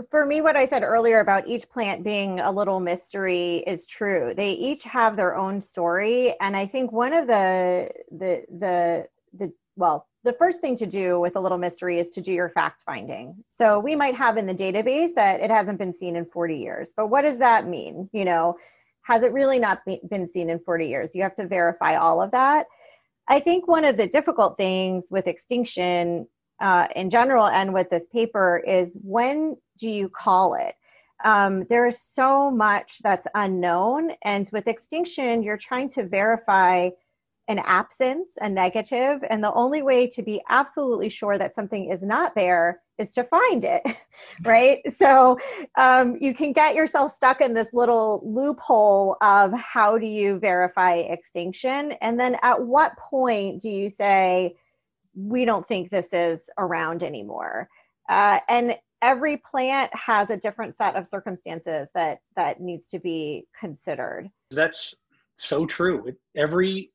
for 0.09 0.25
me 0.25 0.39
what 0.41 0.55
i 0.55 0.65
said 0.65 0.83
earlier 0.83 1.19
about 1.19 1.47
each 1.47 1.67
plant 1.69 2.03
being 2.03 2.39
a 2.39 2.51
little 2.51 2.79
mystery 2.79 3.63
is 3.67 3.85
true. 3.85 4.33
They 4.35 4.53
each 4.53 4.83
have 4.83 5.15
their 5.15 5.35
own 5.35 5.59
story 5.61 6.35
and 6.39 6.55
i 6.55 6.65
think 6.65 6.91
one 6.91 7.13
of 7.13 7.27
the 7.27 7.89
the 8.11 8.45
the 8.49 9.07
the 9.33 9.53
well 9.75 10.07
the 10.23 10.33
first 10.33 10.61
thing 10.61 10.75
to 10.75 10.85
do 10.85 11.19
with 11.19 11.35
a 11.35 11.39
little 11.39 11.57
mystery 11.57 11.97
is 11.97 12.09
to 12.09 12.21
do 12.21 12.33
your 12.33 12.49
fact 12.49 12.83
finding. 12.85 13.35
So 13.47 13.79
we 13.79 13.95
might 13.95 14.15
have 14.15 14.35
in 14.35 14.45
the 14.45 14.53
database 14.53 15.13
that 15.15 15.39
it 15.39 15.49
hasn't 15.49 15.79
been 15.79 15.93
seen 15.93 16.15
in 16.15 16.25
40 16.25 16.57
years 16.57 16.93
but 16.95 17.07
what 17.07 17.23
does 17.23 17.37
that 17.39 17.67
mean? 17.67 18.09
You 18.13 18.25
know 18.25 18.57
has 19.09 19.23
it 19.23 19.33
really 19.33 19.59
not 19.59 19.79
been 20.09 20.27
seen 20.27 20.49
in 20.49 20.59
40 20.59 20.87
years 20.87 21.15
you 21.15 21.23
have 21.23 21.33
to 21.33 21.47
verify 21.47 21.95
all 21.95 22.21
of 22.21 22.31
that 22.31 22.65
i 23.27 23.39
think 23.39 23.67
one 23.67 23.85
of 23.85 23.97
the 23.97 24.07
difficult 24.07 24.57
things 24.57 25.07
with 25.09 25.27
extinction 25.27 26.27
uh, 26.61 26.87
in 26.95 27.09
general 27.09 27.47
and 27.47 27.73
with 27.73 27.89
this 27.89 28.07
paper 28.07 28.61
is 28.67 28.97
when 29.01 29.55
do 29.77 29.89
you 29.89 30.09
call 30.09 30.55
it? 30.55 30.75
Um, 31.23 31.65
there 31.69 31.87
is 31.87 32.01
so 32.01 32.49
much 32.49 32.99
that's 32.99 33.27
unknown. 33.35 34.11
And 34.23 34.49
with 34.53 34.67
extinction, 34.67 35.43
you're 35.43 35.57
trying 35.57 35.89
to 35.89 36.07
verify 36.07 36.89
an 37.49 37.59
absence, 37.65 38.33
a 38.39 38.47
negative, 38.47 39.23
and 39.27 39.43
the 39.43 39.51
only 39.53 39.81
way 39.81 40.05
to 40.05 40.21
be 40.21 40.39
absolutely 40.49 41.09
sure 41.09 41.35
that 41.35 41.55
something 41.55 41.89
is 41.89 42.03
not 42.03 42.35
there 42.35 42.79
is 42.99 43.11
to 43.13 43.23
find 43.23 43.65
it, 43.65 43.81
right? 44.45 44.81
So 44.95 45.39
um, 45.75 46.15
you 46.21 46.35
can 46.35 46.53
get 46.53 46.75
yourself 46.75 47.11
stuck 47.11 47.41
in 47.41 47.55
this 47.55 47.73
little 47.73 48.21
loophole 48.23 49.17
of 49.21 49.51
how 49.53 49.97
do 49.97 50.05
you 50.05 50.37
verify 50.37 50.97
extinction? 50.97 51.93
And 52.01 52.19
then 52.19 52.37
at 52.43 52.61
what 52.61 52.95
point 52.97 53.61
do 53.61 53.69
you 53.71 53.89
say, 53.89 54.55
we 55.15 55.43
don't 55.43 55.67
think 55.67 55.89
this 55.89 56.09
is 56.13 56.41
around 56.59 57.01
anymore? 57.01 57.67
Uh, 58.07 58.41
and 58.47 58.75
every 59.01 59.37
plant 59.37 59.89
has 59.95 60.29
a 60.29 60.37
different 60.37 60.77
set 60.77 60.95
of 60.95 61.07
circumstances 61.07 61.89
that 61.95 62.19
that 62.35 62.61
needs 62.61 62.87
to 62.87 62.99
be 62.99 63.45
considered 63.57 64.29
that's 64.51 64.93
so 65.37 65.65
true 65.65 66.11
every 66.35 66.91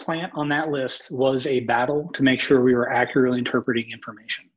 plant 0.00 0.32
on 0.34 0.48
that 0.48 0.70
list 0.70 1.10
was 1.10 1.46
a 1.46 1.60
battle 1.60 2.10
to 2.14 2.22
make 2.22 2.40
sure 2.40 2.60
we 2.60 2.74
were 2.74 2.90
accurately 2.90 3.38
interpreting 3.38 3.90
information 3.92 4.48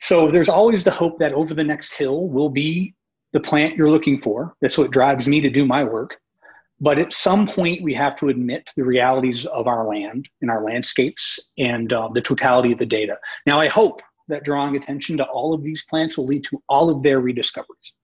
so 0.00 0.30
there's 0.30 0.48
always 0.48 0.82
the 0.82 0.90
hope 0.90 1.18
that 1.18 1.32
over 1.32 1.54
the 1.54 1.64
next 1.64 1.94
hill 1.94 2.28
will 2.28 2.50
be 2.50 2.94
the 3.32 3.40
plant 3.40 3.76
you're 3.76 3.90
looking 3.90 4.20
for 4.20 4.54
that's 4.60 4.78
what 4.78 4.90
drives 4.90 5.28
me 5.28 5.40
to 5.40 5.50
do 5.50 5.64
my 5.64 5.84
work 5.84 6.16
but 6.80 6.98
at 6.98 7.12
some 7.12 7.46
point 7.46 7.82
we 7.82 7.94
have 7.94 8.16
to 8.16 8.28
admit 8.28 8.70
the 8.76 8.84
realities 8.84 9.46
of 9.46 9.66
our 9.68 9.86
land 9.86 10.28
and 10.40 10.50
our 10.50 10.64
landscapes 10.64 11.50
and 11.58 11.92
uh, 11.92 12.08
the 12.14 12.20
totality 12.20 12.72
of 12.72 12.78
the 12.78 12.86
data 12.86 13.16
now 13.46 13.60
i 13.60 13.68
hope 13.68 14.02
that 14.28 14.44
drawing 14.44 14.76
attention 14.76 15.16
to 15.18 15.24
all 15.24 15.54
of 15.54 15.62
these 15.62 15.84
plants 15.84 16.16
will 16.16 16.26
lead 16.26 16.44
to 16.44 16.62
all 16.68 16.90
of 16.90 17.02
their 17.02 17.20
rediscoveries. 17.20 17.94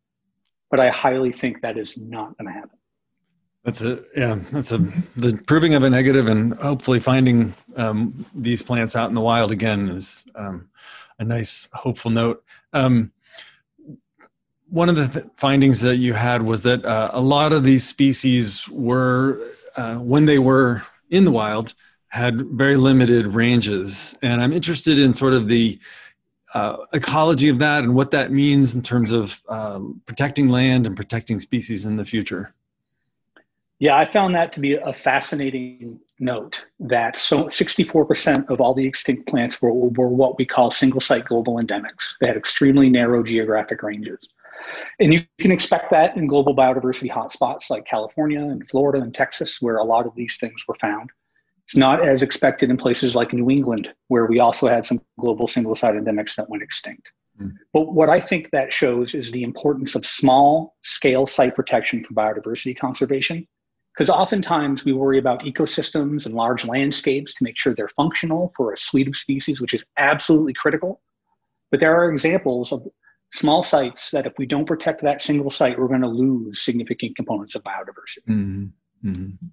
But 0.71 0.81
I 0.81 0.91
highly 0.91 1.33
think 1.33 1.63
that 1.63 1.79
is 1.79 1.97
not 1.99 2.37
going 2.37 2.47
to 2.47 2.53
happen. 2.53 2.79
That's 3.69 3.83
a 3.83 4.03
yeah. 4.17 4.39
That's 4.51 4.73
a 4.73 4.79
the 5.15 5.43
proving 5.47 5.75
of 5.75 5.83
a 5.83 5.91
negative, 5.91 6.27
and 6.27 6.55
hopefully 6.55 7.01
finding 7.01 7.53
um, 7.77 8.25
these 8.35 8.63
plants 8.63 8.97
out 8.97 9.11
in 9.11 9.15
the 9.15 9.21
wild 9.21 9.51
again 9.51 9.91
is 9.91 10.25
um, 10.35 10.71
a 11.19 11.25
nice 11.25 11.69
hopeful 11.75 12.11
note. 12.11 12.43
Um, 12.73 13.13
one 14.71 14.89
of 14.89 14.97
the 14.97 15.09
th- 15.09 15.27
findings 15.37 15.83
that 15.83 15.97
you 15.97 16.15
had 16.15 16.45
was 16.45 16.63
that 16.63 16.83
uh, 16.83 17.11
a 17.13 17.21
lot 17.21 17.53
of 17.53 17.63
these 17.63 17.87
species 17.87 18.67
were, 18.71 19.39
uh, 19.77 19.97
when 19.97 20.25
they 20.25 20.39
were 20.39 20.83
in 21.11 21.27
the 21.27 21.31
wild, 21.31 21.75
had 22.09 22.41
very 22.47 22.79
limited 22.79 23.27
ranges, 23.27 24.17
and 24.23 24.41
I'm 24.41 24.55
interested 24.55 24.99
in 24.99 25.13
sort 25.13 25.35
of 25.35 25.47
the 25.47 25.79
uh, 26.55 26.79
ecology 26.95 27.51
of 27.51 27.59
that 27.59 27.85
and 27.85 27.95
what 27.95 28.13
that 28.13 28.33
means 28.33 28.75
in 28.75 28.81
terms 28.81 29.13
of 29.13 29.43
uh, 29.47 29.79
protecting 30.07 30.49
land 30.49 30.87
and 30.87 30.97
protecting 30.97 31.39
species 31.39 31.85
in 31.85 31.99
the 31.99 32.07
future. 32.07 32.55
Yeah, 33.81 33.97
I 33.97 34.05
found 34.05 34.35
that 34.35 34.53
to 34.55 34.61
be 34.61 34.75
a 34.75 34.93
fascinating 34.93 36.01
note 36.19 36.67
that 36.81 37.17
so 37.17 37.45
64% 37.45 38.51
of 38.51 38.61
all 38.61 38.75
the 38.75 38.87
extinct 38.87 39.29
plants 39.29 39.63
were, 39.63 39.73
were 39.73 40.09
what 40.09 40.37
we 40.37 40.45
call 40.45 40.71
single 40.71 41.01
site 41.01 41.27
global 41.27 41.57
endemics. 41.57 42.15
They 42.21 42.27
had 42.27 42.37
extremely 42.37 42.91
narrow 42.91 43.23
geographic 43.23 43.83
ranges. 43.83 44.29
And 44.99 45.13
you 45.13 45.23
can 45.41 45.53
expect 45.53 45.91
that 45.93 46.17
in 46.17 46.27
global 46.27 46.57
biodiversity 46.57 47.09
hotspots 47.09 47.71
like 47.71 47.85
California 47.85 48.41
and 48.41 48.69
Florida 48.69 49.01
and 49.01 49.15
Texas, 49.15 49.59
where 49.61 49.77
a 49.77 49.85
lot 49.85 50.07
of 50.07 50.15
these 50.17 50.37
things 50.39 50.65
were 50.67 50.77
found. 50.81 51.11
It's 51.65 51.77
not 51.77 52.07
as 52.07 52.23
expected 52.23 52.71
in 52.71 52.77
places 52.77 53.15
like 53.15 53.33
New 53.33 53.51
England, 53.51 53.93
where 54.09 54.27
we 54.27 54.41
also 54.41 54.67
had 54.67 54.87
some 54.87 55.01
global 55.21 55.47
single 55.47 55.75
site 55.75 55.95
endemics 55.95 56.35
that 56.35 56.49
went 56.49 56.63
extinct. 56.63 57.11
Mm. 57.41 57.53
But 57.73 57.93
what 57.93 58.09
I 58.09 58.19
think 58.19 58.51
that 58.51 58.73
shows 58.73 59.15
is 59.15 59.31
the 59.31 59.43
importance 59.43 59.95
of 59.95 60.05
small 60.05 60.77
scale 60.81 61.27
site 61.27 61.55
protection 61.55 62.03
for 62.03 62.15
biodiversity 62.15 62.77
conservation. 62.77 63.47
Because 63.99 64.11
oftentimes 64.11 64.85
we 64.85 64.93
worry 64.93 65.19
about 65.19 65.41
ecosystems 65.41 66.25
and 66.25 66.33
large 66.33 66.65
landscapes 66.65 67.35
to 67.35 67.43
make 67.43 67.59
sure 67.59 67.75
they're 67.75 67.89
functional 67.89 68.53
for 68.57 68.73
a 68.73 68.77
suite 68.77 69.09
of 69.09 69.17
species, 69.17 69.61
which 69.61 69.75
is 69.75 69.85
absolutely 69.97 70.53
critical. 70.53 71.01
But 71.73 71.81
there 71.81 71.97
are 71.97 72.09
examples 72.13 72.71
of 72.71 72.87
small 73.33 73.65
sites 73.65 74.13
that 74.13 74.25
if 74.25 74.35
we 74.39 74.47
don't 74.47 74.67
protect 74.67 75.03
that 75.03 75.21
single 75.21 75.51
site, 75.51 75.81
we're 75.81 75.89
going 75.89 76.03
to 76.03 76.07
lose 76.07 76.61
significant 76.61 77.17
components 77.17 77.57
of 77.57 77.65
biodiversity. 77.65 78.29
Mm-hmm. 78.29 79.11
Mm-hmm. 79.11 79.47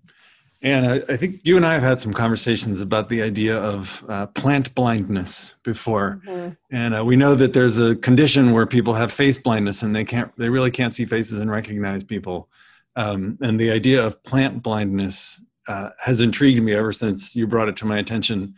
And 0.62 0.86
I, 0.86 0.96
I, 1.12 1.18
think 1.18 1.42
you 1.44 1.58
and 1.58 1.66
I 1.66 1.74
have 1.74 1.82
had 1.82 2.00
some 2.00 2.14
conversations 2.14 2.82
about 2.82 3.10
the 3.10 3.24
idea 3.24 3.58
of 3.58 4.06
uh, 4.08 4.28
plant 4.28 4.75
blindness 4.75 5.56
before, 5.64 6.22
mm-hmm. 6.25 6.54
and 6.72 6.96
uh, 6.96 7.04
we 7.04 7.16
know 7.16 7.34
that 7.34 7.54
there's 7.54 7.80
a 7.80 7.96
condition 7.96 8.52
where 8.52 8.66
people 8.68 8.94
have 8.94 9.12
face 9.12 9.40
blindness 9.40 9.82
and 9.82 9.96
they 9.96 10.06
can't, 10.06 10.32
they 10.38 10.50
really 10.50 10.72
can't 10.72 10.94
see 10.94 11.06
faces 11.06 11.40
and 11.40 11.50
recognize 11.50 12.04
people. 12.04 12.48
Um, 12.96 13.38
and 13.42 13.60
the 13.60 13.72
idea 13.72 14.06
of 14.06 14.22
plant 14.24 14.64
blindness 14.64 15.42
uh, 15.68 15.90
has 16.00 16.22
intrigued 16.22 16.62
me 16.64 16.74
ever 16.74 16.92
since 16.92 17.36
you 17.36 17.48
brought 17.48 17.68
it 17.68 17.75
to 17.78 17.86
my 17.86 17.98
attention, 17.98 18.56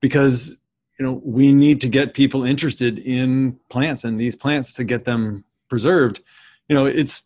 because 0.00 0.60
you 0.98 1.04
know 1.04 1.20
we 1.24 1.52
need 1.52 1.80
to 1.80 1.88
get 1.88 2.14
people 2.14 2.44
interested 2.44 2.98
in 2.98 3.58
plants 3.68 4.04
and 4.04 4.18
these 4.18 4.36
plants 4.36 4.72
to 4.74 4.84
get 4.84 5.04
them 5.04 5.44
preserved. 5.68 6.22
You 6.68 6.74
know 6.74 6.86
it's 6.86 7.22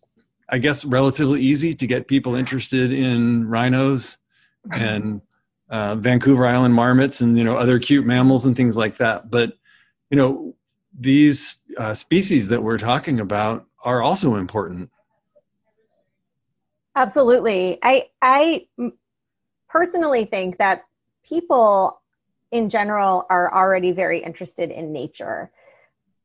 i 0.49 0.59
guess 0.59 0.85
relatively 0.85 1.41
easy 1.43 1.75
to 1.75 1.87
get 1.87 2.09
people 2.09 2.35
interested 2.35 2.91
in 2.91 3.47
rhinos 3.47 4.17
and 4.73 5.21
uh, 5.71 5.95
vancouver 5.97 6.47
island 6.47 6.75
marmots 6.75 7.21
and 7.21 7.37
you 7.37 7.45
know 7.45 7.57
other 7.57 7.79
cute 7.79 8.07
mammals 8.07 8.47
and 8.47 8.57
things 8.57 8.77
like 8.77 8.97
that. 8.97 9.31
But 9.31 9.59
you 10.11 10.17
know 10.17 10.55
these 10.99 11.63
uh, 11.77 11.95
species 11.95 12.49
that 12.49 12.63
we're 12.63 12.79
talking 12.79 13.21
about 13.21 13.67
are 13.85 14.03
also 14.03 14.37
important 14.37 14.91
absolutely 16.99 17.79
i 17.83 18.07
i 18.23 18.67
personally 19.69 20.25
think 20.25 20.59
that 20.59 20.85
people 21.25 22.01
in 22.51 22.69
general 22.69 23.27
are 23.29 23.53
already 23.55 23.93
very 23.93 24.21
interested 24.21 24.71
in 24.71 24.93
nature. 24.93 25.51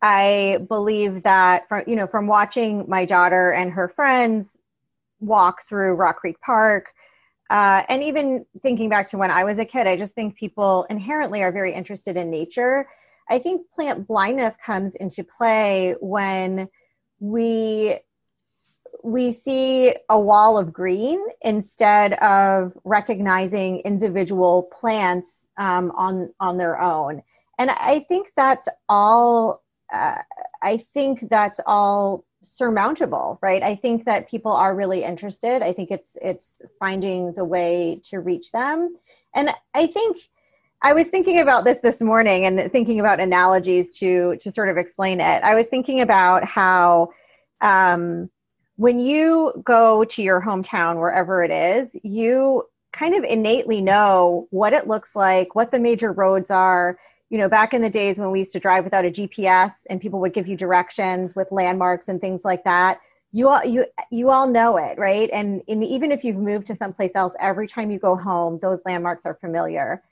I 0.02 0.60
believe 0.68 1.24
that 1.24 1.68
from 1.68 1.84
you 1.88 1.96
know 1.96 2.08
from 2.08 2.28
watching 2.28 2.86
my 2.88 3.06
daughter 3.06 3.52
and 3.52 3.72
her 3.72 3.88
friends 3.88 4.60
walk 5.20 5.64
through 5.68 5.94
Rock 5.94 6.18
Creek 6.18 6.40
Park, 6.42 6.94
uh, 7.50 7.84
and 7.88 8.04
even 8.04 8.46
thinking 8.62 8.90
back 8.90 9.10
to 9.10 9.18
when 9.18 9.32
I 9.32 9.44
was 9.44 9.60
a 9.60 9.66
kid, 9.66 9.88
I 9.88 9.96
just 9.96 10.16
think 10.16 10.36
people 10.36 10.86
inherently 10.90 11.42
are 11.42 11.52
very 11.52 11.74
interested 11.74 12.18
in 12.18 12.30
nature. 12.30 12.88
I 13.30 13.40
think 13.40 13.70
plant 13.72 14.08
blindness 14.08 14.58
comes 14.58 14.96
into 14.96 15.24
play 15.24 15.96
when 16.02 16.68
we 17.20 18.00
we 19.04 19.34
see 19.34 19.94
a 20.10 20.20
wall 20.20 20.58
of 20.58 20.72
green 20.72 21.22
instead 21.42 22.14
of 22.14 22.78
recognizing 22.86 23.80
individual 23.80 24.64
plants 24.72 25.50
um, 25.58 25.92
on 25.96 26.34
on 26.40 26.58
their 26.58 26.80
own. 26.80 27.22
And 27.60 27.70
i 27.72 28.00
think 28.08 28.32
that's 28.36 28.68
all 28.90 29.62
uh, 29.92 30.22
i 30.62 30.78
think 30.78 31.30
that's 31.30 31.60
all 31.68 32.26
surmountable 32.42 33.40
right? 33.42 33.64
I 33.64 33.76
think 33.76 34.04
that 34.04 34.30
people 34.30 34.52
are 34.52 34.76
really 34.76 35.04
interested. 35.04 35.62
I 35.62 35.72
think 35.72 35.92
it's 35.92 36.18
it's 36.22 36.62
finding 36.80 37.32
the 37.34 37.46
way 37.46 38.02
to 38.10 38.20
reach 38.20 38.52
them. 38.52 38.96
And 39.36 39.52
i 39.74 39.88
think 39.88 40.18
i 40.82 40.94
was 40.94 41.08
thinking 41.10 41.40
about 41.40 41.64
this 41.64 41.80
this 41.80 42.02
morning 42.02 42.46
and 42.46 42.72
thinking 42.72 43.00
about 43.00 43.20
analogies 43.20 43.98
to 44.00 44.36
to 44.38 44.52
sort 44.52 44.70
of 44.70 44.78
explain 44.78 45.20
it. 45.20 45.44
I 45.44 45.56
was 45.56 45.68
thinking 45.68 46.02
about 46.02 46.46
how 46.46 47.10
um, 47.62 48.30
when 48.76 49.00
you 49.00 49.54
go 49.64 50.04
to 50.04 50.24
your 50.24 50.42
hometown, 50.42 51.00
wherever 51.00 51.44
it 51.44 51.52
is, 51.52 51.96
you 52.04 52.64
kind 52.92 53.16
of 53.16 53.24
innately 53.24 53.82
know 53.82 54.48
what 54.52 54.74
it 54.74 54.88
looks 54.88 55.16
like, 55.16 55.56
what 55.56 55.72
the 55.72 55.80
major 55.80 56.12
roads 56.12 56.50
are. 56.50 56.98
You 57.30 57.40
know, 57.40 57.50
back 57.50 57.74
in 57.74 57.82
the 57.82 57.90
days 57.90 58.20
when 58.20 58.30
we 58.32 58.40
used 58.40 58.52
to 58.54 58.60
drive 58.60 58.84
without 58.84 59.06
a 59.06 59.10
GPS 59.10 59.72
and 59.90 60.00
people 60.00 60.20
would 60.20 60.34
give 60.34 60.48
you 60.48 60.56
directions 60.56 61.36
with 61.36 61.52
landmarks 61.52 62.08
and 62.08 62.22
things 62.22 62.46
like 62.46 62.64
that, 62.64 63.00
you 63.32 63.50
all 63.50 63.66
you 63.66 63.86
you 64.12 64.30
all 64.30 64.48
know 64.48 64.78
it, 64.78 65.00
right? 65.00 65.30
And, 65.34 65.64
and 65.68 65.84
even 65.84 66.12
if 66.12 66.24
you've 66.24 66.38
moved 66.38 66.68
to 66.68 66.76
someplace 66.76 67.16
else, 67.16 67.34
every 67.40 67.68
time 67.68 67.90
you 67.90 67.98
go 67.98 68.16
home, 68.16 68.60
those 68.62 68.82
landmarks 68.86 69.26
are 69.26 69.34
familiar 69.34 70.04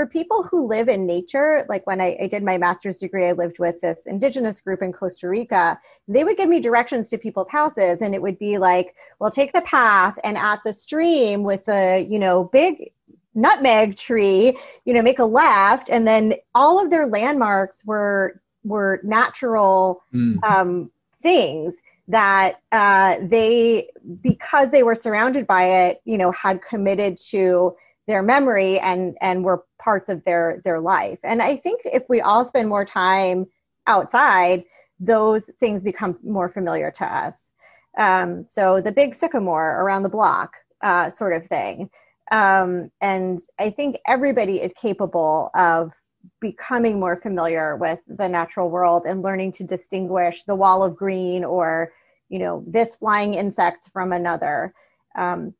for 0.00 0.06
people 0.06 0.42
who 0.42 0.66
live 0.66 0.88
in 0.88 1.04
nature, 1.04 1.66
like 1.68 1.86
when 1.86 2.00
I, 2.00 2.16
I, 2.22 2.26
did 2.26 2.42
my 2.42 2.56
master's 2.56 2.96
degree, 2.96 3.26
I 3.26 3.32
lived 3.32 3.58
with 3.58 3.82
this 3.82 4.00
indigenous 4.06 4.58
group 4.58 4.80
in 4.80 4.94
Costa 4.94 5.28
Rica. 5.28 5.78
They 6.08 6.24
would 6.24 6.38
give 6.38 6.48
me 6.48 6.58
directions 6.58 7.10
to 7.10 7.18
people's 7.18 7.50
houses, 7.50 8.00
and 8.00 8.14
it 8.14 8.22
would 8.22 8.38
be 8.38 8.56
like, 8.56 8.94
well, 9.18 9.30
take 9.30 9.52
the 9.52 9.60
path, 9.60 10.18
and 10.24 10.38
at 10.38 10.60
the 10.64 10.72
stream 10.72 11.42
with 11.42 11.66
the, 11.66 12.06
you 12.08 12.18
know, 12.18 12.44
big 12.44 12.92
nutmeg 13.34 13.96
tree, 13.96 14.56
you 14.86 14.94
know, 14.94 15.02
make 15.02 15.18
a 15.18 15.24
left, 15.26 15.90
and 15.90 16.08
then 16.08 16.32
all 16.54 16.82
of 16.82 16.88
their 16.88 17.06
landmarks 17.06 17.84
were 17.84 18.40
were 18.64 19.02
natural 19.04 20.02
mm. 20.14 20.42
um, 20.44 20.90
things 21.20 21.74
that 22.08 22.62
uh, 22.72 23.16
they, 23.20 23.90
because 24.22 24.70
they 24.70 24.82
were 24.82 24.94
surrounded 24.94 25.46
by 25.46 25.64
it, 25.64 26.00
you 26.06 26.16
know, 26.16 26.32
had 26.32 26.62
committed 26.62 27.18
to 27.18 27.76
their 28.10 28.22
memory 28.22 28.78
and 28.80 29.16
and 29.20 29.44
were 29.44 29.64
parts 29.78 30.08
of 30.08 30.24
their 30.24 30.60
their 30.64 30.80
life. 30.80 31.18
And 31.22 31.40
i 31.40 31.56
think 31.56 31.80
if 31.84 32.04
we 32.08 32.20
all 32.20 32.44
spend 32.44 32.68
more 32.68 32.84
time 32.84 33.46
outside 33.86 34.64
those 34.98 35.50
things 35.58 35.82
become 35.82 36.18
more 36.22 36.48
familiar 36.48 36.90
to 36.90 37.06
us. 37.06 37.52
Um, 37.96 38.44
so 38.46 38.80
the 38.80 38.92
big 38.92 39.14
sycamore 39.14 39.80
around 39.80 40.02
the 40.02 40.10
block 40.10 40.56
uh, 40.82 41.08
sort 41.08 41.34
of 41.34 41.46
thing. 41.46 41.90
Um, 42.32 42.90
and 43.00 43.38
i 43.58 43.70
think 43.70 43.98
everybody 44.06 44.60
is 44.60 44.72
capable 44.74 45.50
of 45.54 45.92
becoming 46.40 47.00
more 47.00 47.16
familiar 47.16 47.76
with 47.76 48.00
the 48.06 48.28
natural 48.28 48.70
world 48.70 49.04
and 49.06 49.22
learning 49.22 49.52
to 49.52 49.64
distinguish 49.64 50.44
the 50.44 50.54
wall 50.54 50.82
of 50.82 50.96
green 50.96 51.44
or 51.44 51.92
you 52.28 52.38
know 52.38 52.62
this 52.66 52.96
flying 52.96 53.34
insect 53.34 53.90
from 53.92 54.12
another. 54.12 54.72
Um, 55.16 55.54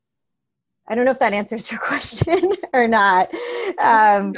I 0.90 0.96
don't 0.96 1.05
know 1.05 1.12
if 1.12 1.20
that 1.20 1.33
answers 1.33 1.70
your 1.70 1.81
question 1.87 2.53
or 2.74 2.87
not. 2.88 3.33
Um, 3.79 4.35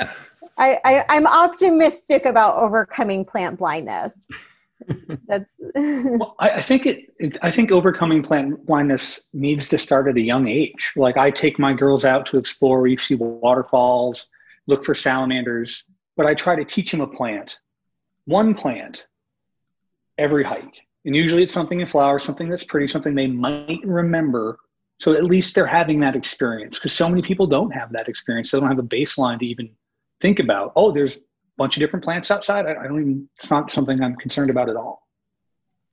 I, 0.58 0.78
I, 0.84 1.04
I'm 1.08 1.26
optimistic 1.26 2.26
about 2.26 2.56
overcoming 2.56 3.24
plant 3.24 3.58
blindness. 3.58 4.20
That's 5.26 5.46
well, 5.74 6.34
I, 6.38 6.50
I, 6.50 6.60
think 6.60 6.86
it, 6.86 7.12
it, 7.18 7.38
I 7.40 7.50
think 7.50 7.70
overcoming 7.70 8.22
plant 8.22 8.66
blindness 8.66 9.28
needs 9.32 9.68
to 9.70 9.78
start 9.78 10.08
at 10.08 10.16
a 10.16 10.20
young 10.20 10.46
age. 10.48 10.92
Like 10.94 11.16
I 11.16 11.30
take 11.30 11.58
my 11.58 11.72
girls 11.72 12.04
out 12.04 12.26
to 12.26 12.36
explore 12.36 12.82
reef, 12.82 13.02
see 13.02 13.14
waterfalls, 13.14 14.28
look 14.66 14.84
for 14.84 14.94
salamanders, 14.94 15.84
but 16.16 16.26
I 16.26 16.34
try 16.34 16.56
to 16.56 16.64
teach 16.64 16.90
them 16.90 17.00
a 17.00 17.06
plant, 17.06 17.58
one 18.26 18.54
plant, 18.54 19.06
every 20.18 20.44
hike. 20.44 20.82
And 21.04 21.16
usually 21.16 21.44
it's 21.44 21.52
something 21.52 21.80
in 21.80 21.86
flower, 21.86 22.18
something 22.18 22.48
that's 22.48 22.64
pretty, 22.64 22.88
something 22.88 23.14
they 23.14 23.26
might 23.26 23.80
remember 23.84 24.58
so 25.02 25.14
at 25.14 25.24
least 25.24 25.56
they're 25.56 25.66
having 25.66 25.98
that 25.98 26.14
experience 26.14 26.78
because 26.78 26.92
so 26.92 27.08
many 27.08 27.22
people 27.22 27.44
don't 27.44 27.72
have 27.72 27.90
that 27.90 28.08
experience. 28.08 28.52
They 28.52 28.60
don't 28.60 28.68
have 28.68 28.78
a 28.78 28.84
baseline 28.84 29.40
to 29.40 29.44
even 29.44 29.68
think 30.20 30.38
about. 30.38 30.72
Oh, 30.76 30.92
there's 30.92 31.16
a 31.16 31.20
bunch 31.56 31.76
of 31.76 31.80
different 31.80 32.04
plants 32.04 32.30
outside. 32.30 32.66
I, 32.66 32.76
I 32.76 32.86
don't 32.86 33.00
even. 33.00 33.28
It's 33.40 33.50
not 33.50 33.72
something 33.72 34.00
I'm 34.00 34.14
concerned 34.14 34.48
about 34.48 34.68
at 34.68 34.76
all. 34.76 35.08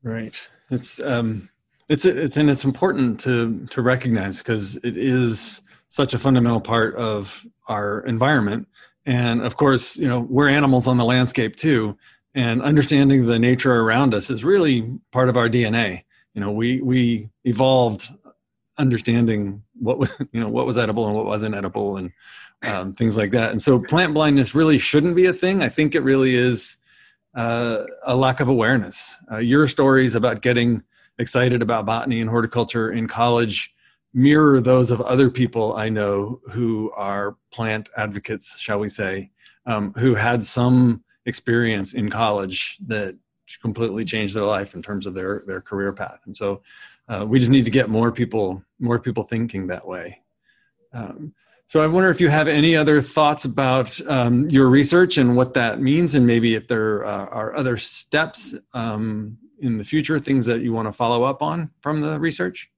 Right. 0.04 0.48
It's 0.70 1.00
um, 1.00 1.50
it's 1.88 2.06
it's 2.06 2.38
and 2.38 2.52
it's 2.52 2.64
important 2.64 3.20
to 3.22 3.66
to 3.72 3.82
recognize 3.82 4.38
because 4.38 4.76
it 4.84 4.96
is 4.96 5.64
such 5.88 6.14
a 6.14 6.20
fundamental 6.20 6.62
part 6.62 6.96
of 6.96 7.48
our 7.68 8.02
environment. 8.02 8.68
And 9.08 9.42
of 9.42 9.58
course, 9.58 9.98
you 9.98 10.08
know, 10.08 10.20
we're 10.20 10.50
animals 10.50 10.88
on 10.88 11.00
the 11.00 11.06
landscape 11.06 11.56
too. 11.56 11.98
And 12.36 12.62
understanding 12.62 13.26
the 13.26 13.40
nature 13.40 13.74
around 13.74 14.14
us 14.14 14.30
is 14.30 14.44
really 14.44 15.00
part 15.12 15.30
of 15.30 15.36
our 15.36 15.50
DNA. 15.50 16.04
You 16.36 16.42
know, 16.42 16.52
we 16.52 16.80
we 16.80 17.32
evolved 17.44 18.12
understanding 18.80 19.62
what 19.76 20.00
was 20.00 20.20
you 20.32 20.40
know 20.40 20.50
what 20.50 20.66
was 20.66 20.78
edible 20.78 21.06
and 21.06 21.16
what 21.16 21.26
wasn't 21.26 21.54
edible 21.54 21.98
and 21.98 22.12
um, 22.64 22.94
things 22.94 23.16
like 23.16 23.32
that. 23.32 23.52
And 23.52 23.62
so 23.62 23.80
plant 23.80 24.14
blindness 24.14 24.56
really 24.56 24.80
shouldn't 24.80 25.16
be 25.16 25.28
a 25.28 25.34
thing. 25.34 25.62
I 25.62 25.70
think 25.70 25.96
it 25.96 26.04
really 26.04 26.36
is 26.36 26.78
uh, 27.36 27.84
a 28.04 28.16
lack 28.16 28.40
of 28.40 28.50
awareness. 28.50 29.16
Uh, 29.32 29.38
your 29.38 29.68
stories 29.68 30.16
about 30.16 30.42
getting 30.42 30.84
excited 31.20 31.62
about 31.62 31.86
botany 31.86 32.22
and 32.22 32.30
horticulture 32.30 32.92
in 32.92 33.08
college 33.08 33.74
mirror 34.14 34.60
those 34.60 34.90
of 34.90 35.02
other 35.02 35.30
people 35.30 35.76
i 35.76 35.88
know 35.88 36.40
who 36.52 36.92
are 36.96 37.36
plant 37.52 37.90
advocates 37.96 38.58
shall 38.58 38.80
we 38.80 38.90
say 38.90 39.30
um, 39.68 39.94
who 39.98 40.16
had 40.16 40.44
some 40.44 41.04
experience 41.26 41.94
in 41.94 42.10
college 42.10 42.78
that 42.88 43.16
completely 43.62 44.06
change 44.06 44.34
their 44.34 44.46
life 44.46 44.76
in 44.76 44.82
terms 44.82 45.06
of 45.06 45.14
their 45.14 45.44
their 45.46 45.62
career 45.62 45.92
path. 45.94 46.22
And 46.26 46.36
so 46.36 46.62
uh, 47.08 47.26
we 47.28 47.40
just 47.40 47.52
need 47.52 47.66
to 47.66 47.72
get 47.72 47.90
more 47.90 48.12
people 48.12 48.64
more 48.80 49.00
people 49.00 49.24
thinking 49.24 49.68
that 49.68 49.88
way. 49.88 50.22
Um, 50.94 51.34
so 51.68 51.84
i 51.84 51.86
wonder 51.86 52.10
if 52.10 52.20
you 52.20 52.30
have 52.30 52.48
any 52.48 52.76
other 52.76 53.00
thoughts 53.00 53.46
about 53.46 54.02
um, 54.08 54.50
your 54.50 54.70
research 54.70 55.20
and 55.20 55.36
what 55.36 55.54
that 55.54 55.80
means 55.80 56.16
and 56.16 56.26
maybe 56.26 56.56
if 56.56 56.68
there 56.68 57.06
uh, 57.06 57.26
are 57.26 57.56
other 57.56 57.78
steps 57.78 58.56
um, 58.74 59.38
in 59.60 59.78
the 59.78 59.84
future 59.84 60.20
things 60.20 60.46
that 60.48 60.62
you 60.62 60.74
want 60.74 60.88
to 60.88 60.92
follow 60.92 61.24
up 61.24 61.42
on 61.42 61.70
from 61.82 62.02
the 62.02 62.20
research? 62.20 62.72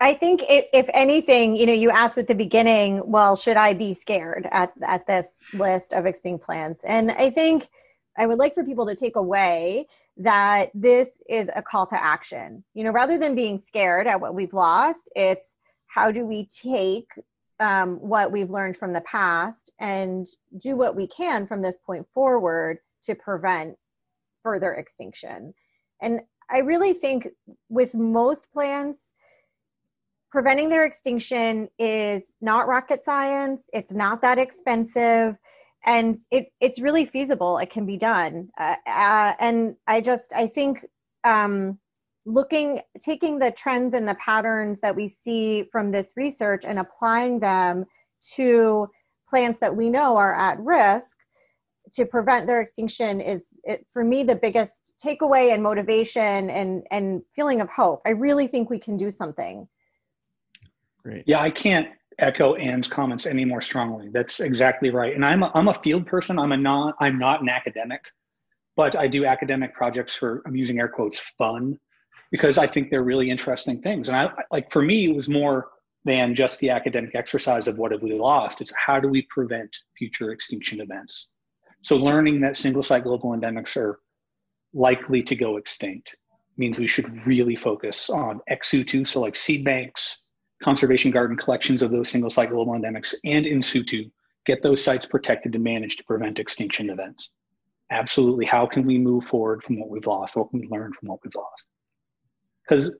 I 0.00 0.14
think 0.14 0.42
if, 0.48 0.66
if, 0.72 0.90
anything, 0.92 1.54
you 1.54 1.64
know, 1.64 1.72
you 1.72 1.90
asked 1.90 2.18
at 2.18 2.26
the 2.26 2.34
beginning, 2.34 3.00
well, 3.04 3.36
should 3.36 3.56
I 3.56 3.72
be 3.72 3.94
scared 3.94 4.48
at, 4.50 4.72
at 4.82 5.06
this 5.06 5.38
list 5.54 5.92
of 5.92 6.06
extinct 6.06 6.44
plants? 6.44 6.82
And 6.82 7.12
I 7.12 7.30
think 7.30 7.68
I 8.16 8.26
would 8.26 8.38
like 8.38 8.54
for 8.54 8.64
people 8.64 8.86
to 8.86 8.94
take 8.94 9.16
away 9.16 9.86
that 10.18 10.70
this 10.74 11.20
is 11.28 11.50
a 11.54 11.62
call 11.62 11.86
to 11.86 12.02
action. 12.02 12.64
You 12.74 12.84
know, 12.84 12.90
rather 12.90 13.18
than 13.18 13.34
being 13.34 13.58
scared 13.58 14.06
at 14.06 14.20
what 14.20 14.34
we've 14.34 14.52
lost, 14.52 15.08
it's 15.16 15.56
how 15.86 16.10
do 16.12 16.24
we 16.24 16.46
take 16.46 17.10
um, 17.60 17.96
what 17.96 18.32
we've 18.32 18.50
learned 18.50 18.76
from 18.76 18.92
the 18.92 19.00
past 19.02 19.70
and 19.78 20.26
do 20.58 20.76
what 20.76 20.96
we 20.96 21.06
can 21.06 21.46
from 21.46 21.62
this 21.62 21.78
point 21.78 22.06
forward 22.12 22.78
to 23.04 23.14
prevent 23.14 23.76
further 24.42 24.74
extinction. 24.74 25.54
And 26.00 26.22
I 26.50 26.58
really 26.58 26.92
think 26.92 27.28
with 27.68 27.94
most 27.94 28.50
plants, 28.52 29.14
preventing 30.30 30.68
their 30.68 30.84
extinction 30.84 31.68
is 31.78 32.34
not 32.40 32.66
rocket 32.66 33.04
science, 33.04 33.68
it's 33.72 33.92
not 33.92 34.22
that 34.22 34.38
expensive 34.38 35.36
and 35.84 36.16
it 36.30 36.46
it's 36.60 36.80
really 36.80 37.06
feasible. 37.06 37.58
It 37.58 37.70
can 37.70 37.86
be 37.86 37.96
done. 37.96 38.48
Uh, 38.58 38.76
uh, 38.86 39.34
and 39.40 39.76
i 39.86 40.00
just 40.00 40.32
i 40.34 40.46
think 40.46 40.84
um, 41.24 41.78
looking 42.24 42.80
taking 43.00 43.38
the 43.38 43.50
trends 43.50 43.94
and 43.94 44.06
the 44.06 44.14
patterns 44.16 44.80
that 44.80 44.94
we 44.94 45.08
see 45.08 45.64
from 45.72 45.90
this 45.90 46.12
research 46.16 46.64
and 46.64 46.78
applying 46.78 47.40
them 47.40 47.84
to 48.34 48.88
plants 49.28 49.58
that 49.58 49.74
we 49.74 49.88
know 49.88 50.16
are 50.16 50.34
at 50.34 50.58
risk 50.60 51.18
to 51.92 52.06
prevent 52.06 52.46
their 52.46 52.60
extinction 52.60 53.20
is 53.20 53.48
it, 53.64 53.84
for 53.92 54.04
me 54.04 54.22
the 54.22 54.36
biggest 54.36 54.94
takeaway 55.04 55.52
and 55.52 55.62
motivation 55.62 56.48
and 56.50 56.84
and 56.90 57.22
feeling 57.34 57.60
of 57.60 57.68
hope. 57.68 58.00
I 58.06 58.10
really 58.10 58.46
think 58.46 58.70
we 58.70 58.78
can 58.78 58.96
do 58.96 59.10
something. 59.10 59.68
Great. 61.02 61.24
Yeah 61.26 61.40
i 61.40 61.50
can't 61.50 61.88
echo 62.18 62.54
Anne's 62.54 62.88
comments 62.88 63.26
any 63.26 63.44
more 63.44 63.60
strongly. 63.60 64.08
That's 64.10 64.40
exactly 64.40 64.90
right. 64.90 65.14
And 65.14 65.24
I'm 65.24 65.42
a, 65.42 65.50
I'm 65.54 65.68
a 65.68 65.74
field 65.74 66.06
person. 66.06 66.38
I'm 66.38 66.52
a 66.52 66.56
non 66.56 66.92
I'm 67.00 67.18
not 67.18 67.42
an 67.42 67.48
academic, 67.48 68.00
but 68.76 68.96
I 68.96 69.06
do 69.06 69.24
academic 69.24 69.74
projects 69.74 70.14
for 70.14 70.42
I'm 70.46 70.56
using 70.56 70.78
air 70.78 70.88
quotes 70.88 71.18
fun 71.20 71.78
because 72.30 72.58
I 72.58 72.66
think 72.66 72.90
they're 72.90 73.02
really 73.02 73.30
interesting 73.30 73.80
things. 73.82 74.08
And 74.08 74.16
I 74.16 74.30
like 74.50 74.72
for 74.72 74.82
me 74.82 75.10
it 75.10 75.14
was 75.14 75.28
more 75.28 75.68
than 76.04 76.34
just 76.34 76.58
the 76.58 76.70
academic 76.70 77.14
exercise 77.14 77.68
of 77.68 77.78
what 77.78 77.92
have 77.92 78.02
we 78.02 78.12
lost. 78.14 78.60
It's 78.60 78.72
how 78.74 78.98
do 78.98 79.08
we 79.08 79.22
prevent 79.30 79.76
future 79.96 80.32
extinction 80.32 80.80
events. 80.80 81.32
So 81.82 81.96
learning 81.96 82.40
that 82.40 82.56
single 82.56 82.82
site 82.82 83.04
global 83.04 83.30
endemics 83.30 83.76
are 83.76 84.00
likely 84.72 85.22
to 85.22 85.36
go 85.36 85.56
extinct 85.56 86.16
means 86.56 86.78
we 86.78 86.86
should 86.86 87.26
really 87.26 87.56
focus 87.56 88.10
on 88.10 88.40
ex 88.48 88.68
situ, 88.68 89.04
so 89.04 89.20
like 89.20 89.36
seed 89.36 89.64
banks, 89.64 90.21
conservation 90.62 91.10
garden 91.10 91.36
collections 91.36 91.82
of 91.82 91.90
those 91.90 92.08
single 92.08 92.30
site 92.30 92.50
global 92.50 92.72
endemics 92.72 93.14
and 93.24 93.46
in 93.46 93.62
situ, 93.62 94.10
get 94.46 94.62
those 94.62 94.82
sites 94.82 95.06
protected 95.06 95.54
and 95.54 95.64
managed 95.64 95.98
to 95.98 96.04
prevent 96.04 96.38
extinction 96.38 96.90
events. 96.90 97.30
Absolutely. 97.90 98.46
How 98.46 98.66
can 98.66 98.86
we 98.86 98.98
move 98.98 99.24
forward 99.24 99.62
from 99.62 99.78
what 99.78 99.90
we've 99.90 100.06
lost? 100.06 100.36
What 100.36 100.50
can 100.50 100.60
we 100.60 100.68
learn 100.68 100.92
from 100.98 101.08
what 101.08 101.18
we've 101.22 101.34
lost? 101.34 101.68
Because 102.66 102.96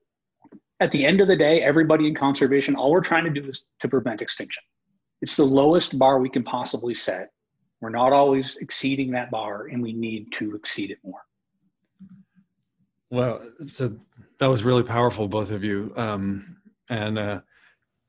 at 0.80 0.92
the 0.92 1.06
end 1.06 1.20
of 1.20 1.28
the 1.28 1.36
day, 1.36 1.62
everybody 1.62 2.06
in 2.06 2.14
conservation, 2.14 2.74
all 2.74 2.90
we're 2.90 3.00
trying 3.00 3.24
to 3.24 3.30
do 3.30 3.48
is 3.48 3.64
to 3.80 3.88
prevent 3.88 4.20
extinction. 4.20 4.62
It's 5.22 5.36
the 5.36 5.44
lowest 5.44 5.98
bar 5.98 6.18
we 6.18 6.28
can 6.28 6.42
possibly 6.42 6.94
set. 6.94 7.30
We're 7.80 7.90
not 7.90 8.12
always 8.12 8.56
exceeding 8.56 9.10
that 9.12 9.30
bar, 9.30 9.66
and 9.66 9.82
we 9.82 9.92
need 9.92 10.32
to 10.32 10.54
exceed 10.54 10.90
it 10.90 10.98
more. 11.04 11.20
Well, 13.10 13.42
so 13.68 13.96
that 14.38 14.46
was 14.46 14.62
really 14.62 14.82
powerful, 14.82 15.28
both 15.28 15.50
of 15.50 15.62
you. 15.62 15.92
Um, 15.96 16.56
and 16.88 17.18
uh, 17.18 17.40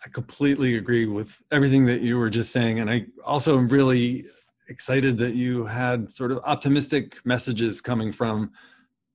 I 0.03 0.09
completely 0.09 0.75
agree 0.75 1.05
with 1.05 1.41
everything 1.51 1.85
that 1.85 2.01
you 2.01 2.17
were 2.17 2.29
just 2.29 2.51
saying. 2.51 2.79
And 2.79 2.89
I 2.89 3.05
also 3.23 3.57
am 3.57 3.69
really 3.69 4.25
excited 4.67 5.17
that 5.19 5.35
you 5.35 5.65
had 5.65 6.13
sort 6.13 6.31
of 6.31 6.39
optimistic 6.43 7.25
messages 7.25 7.79
coming 7.79 8.11
from 8.11 8.51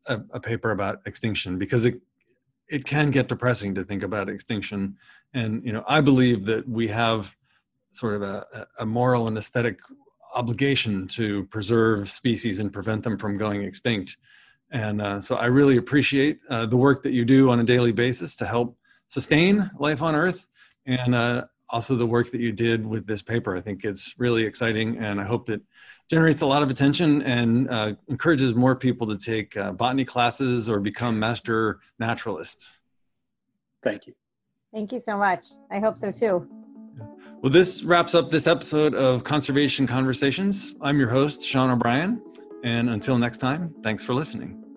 a, 0.07 0.21
a, 0.33 0.41
paper 0.41 0.71
about 0.71 1.01
extinction 1.07 1.59
because 1.59 1.85
it 1.85 2.01
it 2.69 2.85
can 2.85 3.11
get 3.11 3.29
depressing 3.29 3.75
to 3.75 3.85
think 3.85 4.03
about 4.03 4.29
extinction. 4.29 4.97
And 5.35 5.65
you 5.65 5.73
know, 5.73 5.85
I 5.87 6.01
believe 6.01 6.45
that 6.47 6.69
we 6.69 6.89
have 6.89 7.37
sort 7.93 8.15
of 8.15 8.23
a, 8.23 8.67
a 8.79 8.87
moral 8.87 9.27
and 9.27 9.37
aesthetic 9.37 9.79
obligation 10.35 11.07
to 11.09 11.45
preserve 11.47 12.11
species 12.11 12.59
and 12.59 12.73
prevent 12.73 13.03
them 13.03 13.17
from 13.19 13.39
going 13.39 13.63
extinct. 13.63 14.17
And 14.71 15.01
uh, 15.01 15.21
so 15.21 15.37
I 15.37 15.47
really 15.47 15.79
appreciate 15.79 16.41
uh, 16.51 16.67
the 16.67 16.77
work 16.77 17.03
that 17.03 17.13
you 17.13 17.25
do 17.25 17.51
on 17.51 17.61
a 17.61 17.65
daily 17.65 17.93
basis 17.93 18.35
to 18.37 18.47
help 18.47 18.77
sustain 19.09 19.71
life 19.79 20.03
on 20.03 20.15
Earth 20.15 20.47
and 20.89 21.15
uh, 21.15 21.45
also 21.69 21.95
the 21.95 22.07
work 22.07 22.31
that 22.31 22.41
you 22.41 22.51
did 22.51 22.85
with 22.85 23.07
this 23.07 23.23
paper. 23.23 23.57
I 23.57 23.61
think 23.61 23.85
it's 23.85 24.15
really 24.19 24.45
exciting, 24.45 24.99
and 24.99 25.21
I 25.21 25.25
hope 25.25 25.51
it 25.51 25.61
generates 26.11 26.41
a 26.41 26.47
lot 26.47 26.63
of 26.63 26.71
attention 26.71 27.23
and 27.23 27.71
uh, 27.71 27.93
encourages 28.09 28.55
more 28.55 28.75
people 28.75 29.07
to 29.07 29.17
take 29.17 29.57
uh, 29.57 29.73
botany 29.73 30.05
classes 30.05 30.69
or 30.69 30.81
become 30.81 31.19
master 31.19 31.81
naturalists. 31.99 32.81
Thank 33.85 34.07
you. 34.07 34.15
Thank 34.73 34.93
you 34.93 34.99
so 34.99 35.17
much. 35.17 35.47
I 35.71 35.79
hope 35.79 35.97
so 35.97 36.11
too. 36.11 36.49
Well, 37.43 37.53
this 37.53 37.85
wraps 37.85 38.15
up 38.15 38.31
this 38.31 38.47
episode 38.47 38.95
of 38.95 39.23
Conservation 39.23 39.87
Conversations. 39.87 40.75
I'm 40.81 40.99
your 40.99 41.11
host, 41.11 41.43
Sean 41.43 41.71
O'Brien. 41.71 42.21
And 42.65 42.91
until 42.91 43.19
next 43.19 43.37
time, 43.37 43.73
thanks 43.83 44.03
for 44.03 44.15
listening. 44.15 44.68